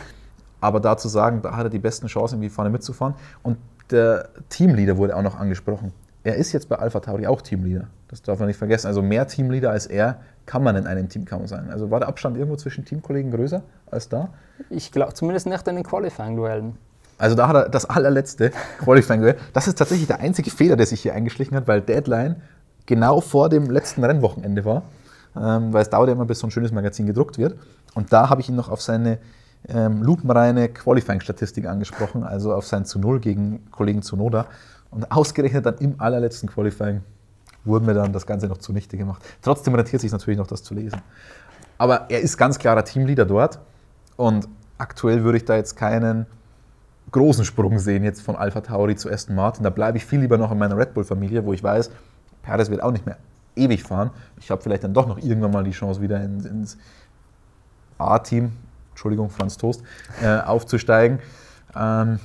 Aber 0.62 0.80
da 0.80 0.96
zu 0.96 1.10
sagen, 1.10 1.42
da 1.42 1.58
hat 1.58 1.66
er 1.66 1.70
die 1.70 1.80
besten 1.80 2.08
Chancen, 2.08 2.36
irgendwie 2.36 2.50
vorne 2.50 2.70
mitzufahren. 2.70 3.16
Und 3.44 3.58
der 3.92 4.30
Teamleader 4.48 4.98
wurde 4.98 5.16
auch 5.16 5.22
noch 5.22 5.38
angesprochen. 5.38 5.92
Er 6.24 6.36
ist 6.36 6.54
jetzt 6.54 6.70
bei 6.70 6.78
Alpha 6.78 7.02
Tauri 7.02 7.28
auch 7.28 7.42
Teamleader. 7.42 7.88
Das 8.08 8.22
darf 8.22 8.40
man 8.40 8.48
nicht 8.48 8.58
vergessen. 8.58 8.88
Also 8.88 9.02
mehr 9.02 9.28
Teamleader 9.28 9.72
als 9.72 9.88
er 9.88 10.22
kann 10.46 10.64
man 10.64 10.78
in 10.78 10.88
einem 10.88 11.10
Team 11.10 11.26
kaum 11.26 11.48
sein. 11.48 11.70
Also 11.70 11.92
war 11.92 12.00
der 12.00 12.08
Abstand 12.08 12.38
irgendwo 12.38 12.56
zwischen 12.56 12.86
Teamkollegen 12.86 13.32
größer 13.32 13.62
als 13.92 14.08
da? 14.08 14.30
Ich 14.70 14.94
glaube 14.94 15.14
zumindest 15.14 15.48
in 15.48 15.76
den 15.76 15.84
Qualifying-Duellen. 15.84 16.78
Also 17.24 17.38
da 17.38 17.48
hat 17.48 17.56
er 17.56 17.70
das 17.70 17.86
allerletzte 17.86 18.52
Qualifying-Duell. 18.84 19.38
Das 19.54 19.70
ist 19.70 19.78
tatsächlich 19.78 20.08
der 20.08 20.20
einzige 20.20 20.52
Fehler, 20.52 20.76
der 20.76 20.86
sich 20.86 21.00
hier 21.00 21.14
eingeschlichen 21.14 21.56
hat, 21.56 21.70
weil 21.70 21.80
Deadline 21.80 22.42
genau 22.86 23.22
vor 23.22 23.48
dem 23.48 23.72
letzten 23.72 24.04
Rennwochenende 24.04 24.66
war. 24.66 24.84
Ähm, 25.34 25.72
weil 25.72 25.84
es 25.84 25.90
dauert 25.90 26.10
ja 26.10 26.16
immer, 26.16 26.26
bis 26.26 26.40
so 26.40 26.48
ein 26.48 26.52
schönes 26.52 26.74
Magazin 26.74 27.06
gedruckt 27.06 27.38
wird. 27.38 27.58
Und 27.94 28.12
da 28.12 28.30
habe 28.30 28.42
ich 28.42 28.50
ihn 28.50 28.58
noch 28.58 28.68
auf 28.68 28.82
seine 28.82 29.20
ähm, 29.70 30.04
lupenreine 30.04 30.68
Qualifying-Statistik 30.68 31.66
angesprochen, 31.66 32.26
also 32.26 32.54
auf 32.54 32.68
sein 32.68 32.84
zu 32.84 33.00
Null 33.00 33.22
gegen 33.22 33.72
Kollegen 33.72 34.02
Zunoda. 34.02 34.48
Und 34.92 35.10
ausgerechnet 35.10 35.66
dann 35.66 35.78
im 35.78 36.02
allerletzten 36.02 36.50
Qualifying 36.50 37.04
wurde 37.64 37.86
mir 37.86 37.94
dann 37.94 38.12
das 38.12 38.28
Ganze 38.28 38.48
noch 38.48 38.58
zunichte 38.58 38.98
gemacht. 38.98 39.24
Trotzdem 39.42 39.74
rentiert 39.76 40.02
sich 40.02 40.12
natürlich 40.12 40.38
noch, 40.38 40.48
das 40.48 40.62
zu 40.62 40.74
lesen. 40.74 41.02
Aber 41.78 42.08
er 42.10 42.20
ist 42.20 42.38
ganz 42.38 42.60
klarer 42.60 42.84
Teamleader 42.84 43.24
dort 43.24 43.60
und 44.18 44.50
aktuell 44.78 45.24
würde 45.24 45.38
ich 45.38 45.46
da 45.46 45.56
jetzt 45.56 45.78
keinen 45.78 46.26
großen 47.14 47.46
Sprung 47.46 47.80
sehen 47.80 48.04
jetzt 48.04 48.22
von 48.22 48.36
Alpha 48.36 48.62
Tauri 48.62 48.96
zu 48.98 49.10
Aston 49.10 49.36
Martin. 49.36 49.64
Da 49.64 49.70
bleibe 49.70 49.98
ich 49.98 50.06
viel 50.06 50.20
lieber 50.20 50.38
noch 50.38 50.52
in 50.52 50.58
meiner 50.58 50.78
Red 50.78 50.94
Bull-Familie, 50.94 51.46
wo 51.46 51.54
ich 51.54 51.64
weiß, 51.64 51.90
Perez 52.42 52.70
wird 52.70 52.84
auch 52.84 52.92
nicht 52.92 53.06
mehr 53.06 53.18
ewig 53.56 53.84
fahren. 53.84 54.12
Ich 54.40 54.52
habe 54.52 54.62
vielleicht 54.62 54.84
dann 54.84 54.94
doch 54.94 55.08
noch 55.08 55.18
irgendwann 55.18 55.52
mal 55.52 55.64
die 55.64 55.72
Chance, 55.72 56.02
wieder 56.02 56.22
ins, 56.22 56.46
ins 56.46 56.78
A-Team, 57.98 58.52
Entschuldigung, 58.90 59.30
Franz 59.30 59.58
Toast, 59.58 59.84
äh, 60.22 60.40
aufzusteigen. 60.40 61.20
Ähm, 61.76 62.20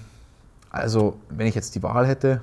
also, 0.70 1.16
wenn 1.30 1.46
ich 1.46 1.54
jetzt 1.54 1.74
die 1.74 1.82
Wahl 1.82 2.06
hätte, 2.06 2.40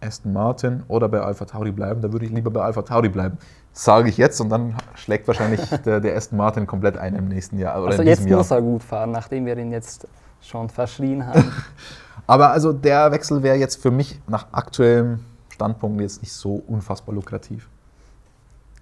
Aston 0.00 0.32
Martin 0.32 0.82
oder 0.88 1.08
bei 1.08 1.20
Alpha 1.20 1.44
Tauri 1.44 1.72
bleiben, 1.72 2.00
da 2.00 2.10
würde 2.10 2.24
ich 2.24 2.32
lieber 2.32 2.50
bei 2.50 2.62
Alpha 2.62 2.82
Tauri 2.82 3.08
bleiben. 3.08 3.36
Sage 3.72 4.08
ich 4.08 4.16
jetzt 4.16 4.40
und 4.40 4.48
dann 4.48 4.74
schlägt 4.94 5.28
wahrscheinlich 5.28 5.60
der, 5.84 6.00
der 6.00 6.16
Aston 6.16 6.38
Martin 6.38 6.66
komplett 6.66 6.96
ein 6.96 7.14
im 7.14 7.28
nächsten 7.28 7.58
Jahr. 7.58 7.80
Oder 7.80 7.90
also 7.90 8.02
in 8.02 8.08
jetzt 8.08 8.24
diesem 8.24 8.36
muss 8.36 8.50
Jahr. 8.50 8.58
er 8.58 8.62
gut 8.62 8.82
fahren, 8.82 9.10
nachdem 9.10 9.46
wir 9.46 9.56
ihn 9.58 9.72
jetzt 9.72 10.08
schon 10.42 10.68
verschrien 10.68 11.26
haben. 11.26 11.44
Aber 12.26 12.50
also 12.50 12.72
der 12.72 13.10
Wechsel 13.12 13.42
wäre 13.42 13.56
jetzt 13.56 13.80
für 13.82 13.90
mich 13.90 14.20
nach 14.28 14.46
aktuellem 14.52 15.20
Standpunkt 15.52 16.00
jetzt 16.00 16.22
nicht 16.22 16.32
so 16.32 16.62
unfassbar 16.68 17.14
lukrativ. 17.14 17.68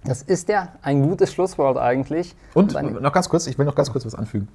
Das 0.05 0.21
ist 0.21 0.47
ja 0.49 0.69
ein 0.81 1.01
gutes 1.07 1.33
Schlusswort 1.33 1.77
eigentlich. 1.77 2.35
Und 2.53 2.75
ein- 2.75 2.93
noch 3.01 3.11
ganz 3.11 3.27
kurz, 3.27 3.47
ich 3.47 3.57
will 3.57 3.65
noch 3.65 3.75
ganz 3.75 3.91
kurz 3.91 4.05
was 4.05 4.15
anfügen. 4.15 4.47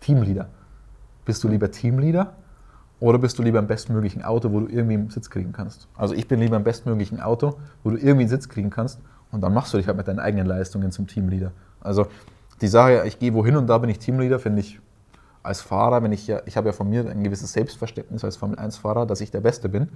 Teamleader. 0.00 0.48
Bist 1.24 1.42
du 1.42 1.48
lieber 1.48 1.70
Teamleader 1.70 2.34
oder 3.00 3.18
bist 3.18 3.38
du 3.38 3.42
lieber 3.42 3.58
im 3.58 3.66
bestmöglichen 3.66 4.22
Auto, 4.22 4.52
wo 4.52 4.60
du 4.60 4.66
irgendwie 4.68 4.94
einen 4.94 5.10
Sitz 5.10 5.30
kriegen 5.30 5.52
kannst? 5.52 5.88
Also 5.96 6.14
ich 6.14 6.28
bin 6.28 6.38
lieber 6.38 6.56
im 6.56 6.64
bestmöglichen 6.64 7.20
Auto, 7.20 7.56
wo 7.82 7.90
du 7.90 7.96
irgendwie 7.96 8.20
einen 8.20 8.28
Sitz 8.28 8.48
kriegen 8.48 8.70
kannst 8.70 9.00
und 9.32 9.40
dann 9.40 9.52
machst 9.54 9.72
du 9.72 9.78
dich 9.78 9.86
halt 9.88 9.96
mit 9.96 10.06
deinen 10.06 10.20
eigenen 10.20 10.46
Leistungen 10.46 10.92
zum 10.92 11.06
Teamleader. 11.06 11.50
Also 11.80 12.06
die 12.60 12.68
Sache, 12.68 13.02
ich 13.06 13.18
gehe 13.18 13.34
wohin 13.34 13.56
und 13.56 13.66
da 13.66 13.78
bin 13.78 13.90
ich 13.90 13.98
Teamleader, 13.98 14.38
finde 14.38 14.60
ich 14.60 14.80
als 15.44 15.60
Fahrer, 15.60 16.02
wenn 16.02 16.10
ich 16.10 16.26
ja, 16.26 16.40
ich 16.46 16.56
habe 16.56 16.68
ja 16.68 16.72
von 16.72 16.88
mir 16.88 17.08
ein 17.08 17.22
gewisses 17.22 17.52
Selbstverständnis 17.52 18.24
als 18.24 18.36
Formel 18.36 18.58
1-Fahrer, 18.58 19.06
dass 19.06 19.20
ich 19.20 19.30
der 19.30 19.40
Beste 19.40 19.68
bin. 19.68 19.90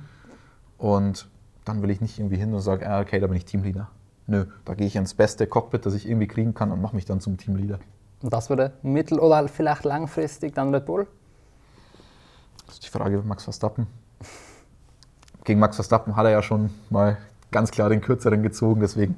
Und 0.77 1.29
dann 1.65 1.83
will 1.83 1.91
ich 1.91 2.01
nicht 2.01 2.19
irgendwie 2.19 2.37
hin 2.37 2.55
und 2.55 2.61
sage, 2.61 2.89
ah, 2.89 3.01
okay, 3.01 3.19
da 3.19 3.27
bin 3.27 3.37
ich 3.37 3.45
Teamleader. 3.45 3.89
Nö, 4.27 4.45
da 4.65 4.75
gehe 4.75 4.87
ich 4.87 4.95
ins 4.95 5.15
beste 5.15 5.47
Cockpit, 5.47 5.87
das 5.87 5.95
ich 5.95 6.07
irgendwie 6.07 6.29
kriegen 6.29 6.55
kann 6.55 6.71
und 6.71 6.81
mache 6.81 6.95
mich 6.95 7.07
dann 7.07 7.21
zum 7.21 7.39
Teamleader. 7.39 7.79
Und 8.23 8.33
das 8.33 8.51
würde 8.51 8.73
mittel- 8.83 9.19
oder 9.19 9.49
vielleicht 9.49 9.85
langfristig 9.85 10.55
dann 10.55 10.75
Red 10.75 10.85
Bull? 10.85 11.07
Das 12.67 12.75
ist 12.75 12.85
die 12.85 12.91
Frage 12.91 13.23
Max 13.25 13.45
Verstappen. 13.45 13.87
Gegen 15.45 15.61
Max 15.61 15.77
Verstappen 15.77 16.15
hat 16.15 16.27
er 16.27 16.33
ja 16.33 16.43
schon 16.43 16.71
mal 16.91 17.17
ganz 17.51 17.71
klar 17.71 17.89
den 17.89 18.03
kürzeren 18.03 18.43
gezogen, 18.43 18.81
deswegen. 18.83 19.17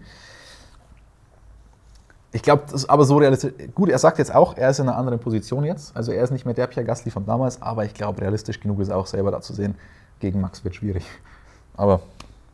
Ich 2.33 2.43
glaube, 2.43 2.63
das 2.67 2.75
ist 2.83 2.91
aber 2.91 3.05
so 3.05 3.19
realistisch. 3.19 3.53
Gut, 3.75 3.89
er 3.89 3.99
sagt 3.99 4.19
jetzt 4.19 4.33
auch, 4.33 4.57
er 4.57 4.71
ist 4.71 4.79
in 4.79 4.89
einer 4.89 4.97
anderen 4.97 5.19
Position 5.19 5.65
jetzt. 5.65 5.97
Also 5.97 6.13
er 6.13 6.23
ist 6.23 6.31
nicht 6.31 6.45
mehr 6.45 6.55
der 6.55 6.69
Pierre 6.69 6.87
Gasly 6.87 7.11
von 7.11 7.27
damals, 7.27 7.61
aber 7.61 7.85
ich 7.85 7.93
glaube, 7.95 8.21
realistisch 8.21 8.61
genug 8.61 8.81
ist 8.81 8.91
auch 8.91 9.07
selber 9.07 9.31
da 9.33 9.41
zu 9.41 9.53
sehen. 9.53 9.75
Gegen 10.21 10.41
Max 10.41 10.63
wird 10.65 10.77
schwierig. 10.77 11.05
Aber 11.77 12.01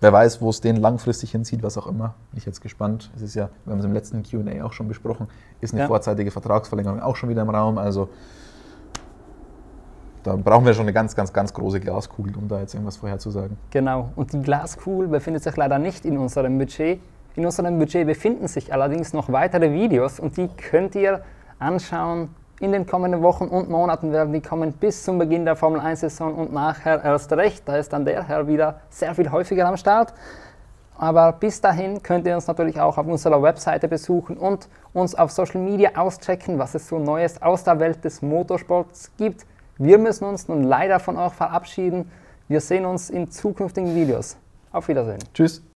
wer 0.00 0.12
weiß, 0.12 0.40
wo 0.40 0.48
es 0.48 0.60
den 0.62 0.76
langfristig 0.76 1.32
hinzieht, 1.32 1.62
was 1.62 1.76
auch 1.76 1.86
immer. 1.88 2.14
Bin 2.30 2.38
ich 2.38 2.46
jetzt 2.46 2.62
gespannt. 2.62 3.10
Es 3.16 3.22
ist 3.22 3.34
ja, 3.34 3.50
wir 3.64 3.72
haben 3.72 3.80
es 3.80 3.84
im 3.84 3.92
letzten 3.92 4.22
QA 4.22 4.64
auch 4.64 4.72
schon 4.72 4.88
besprochen, 4.88 5.28
ist 5.60 5.74
eine 5.74 5.82
Ja. 5.82 5.88
vorzeitige 5.88 6.30
Vertragsverlängerung 6.30 7.00
auch 7.02 7.16
schon 7.16 7.28
wieder 7.28 7.42
im 7.42 7.50
Raum. 7.50 7.76
Also 7.76 8.08
da 10.22 10.36
brauchen 10.36 10.64
wir 10.64 10.74
schon 10.74 10.82
eine 10.82 10.92
ganz, 10.92 11.14
ganz, 11.14 11.32
ganz 11.32 11.52
große 11.52 11.80
Glaskugel, 11.80 12.34
um 12.36 12.48
da 12.48 12.60
jetzt 12.60 12.74
irgendwas 12.74 12.96
vorherzusagen. 12.96 13.56
Genau. 13.70 14.10
Und 14.16 14.32
die 14.32 14.40
Glaskugel 14.40 15.06
befindet 15.06 15.42
sich 15.42 15.56
leider 15.56 15.78
nicht 15.78 16.04
in 16.04 16.18
unserem 16.18 16.58
Budget. 16.58 16.98
In 17.36 17.44
unserem 17.44 17.78
Budget 17.78 18.06
befinden 18.06 18.48
sich 18.48 18.72
allerdings 18.72 19.12
noch 19.12 19.30
weitere 19.30 19.70
Videos 19.70 20.18
und 20.18 20.38
die 20.38 20.48
könnt 20.48 20.94
ihr 20.94 21.22
anschauen. 21.58 22.34
In 22.60 22.72
den 22.72 22.86
kommenden 22.86 23.22
Wochen 23.22 23.44
und 23.44 23.68
Monaten 23.68 24.10
werden 24.10 24.32
die 24.32 24.40
kommen 24.40 24.72
bis 24.72 25.04
zum 25.04 25.18
Beginn 25.18 25.44
der 25.44 25.54
Formel 25.54 25.78
1-Saison 25.78 26.34
und 26.34 26.54
nachher 26.54 27.04
erst 27.04 27.30
recht. 27.34 27.68
Da 27.68 27.76
ist 27.76 27.92
dann 27.92 28.06
der 28.06 28.26
Herr 28.26 28.48
wieder 28.48 28.80
sehr 28.88 29.14
viel 29.14 29.30
häufiger 29.30 29.68
am 29.68 29.76
Start. 29.76 30.14
Aber 30.96 31.32
bis 31.32 31.60
dahin 31.60 32.02
könnt 32.02 32.26
ihr 32.26 32.34
uns 32.34 32.46
natürlich 32.46 32.80
auch 32.80 32.96
auf 32.96 33.06
unserer 33.06 33.42
Webseite 33.42 33.86
besuchen 33.86 34.38
und 34.38 34.70
uns 34.94 35.14
auf 35.14 35.30
Social 35.30 35.60
Media 35.60 35.90
auschecken, 35.94 36.58
was 36.58 36.74
es 36.74 36.88
so 36.88 36.98
Neues 36.98 37.42
aus 37.42 37.64
der 37.64 37.78
Welt 37.78 38.02
des 38.02 38.22
Motorsports 38.22 39.10
gibt. 39.18 39.44
Wir 39.76 39.98
müssen 39.98 40.24
uns 40.24 40.48
nun 40.48 40.62
leider 40.62 40.98
von 41.00 41.18
euch 41.18 41.34
verabschieden. 41.34 42.10
Wir 42.48 42.62
sehen 42.62 42.86
uns 42.86 43.10
in 43.10 43.30
zukünftigen 43.30 43.94
Videos. 43.94 44.38
Auf 44.72 44.88
Wiedersehen. 44.88 45.18
Tschüss! 45.34 45.62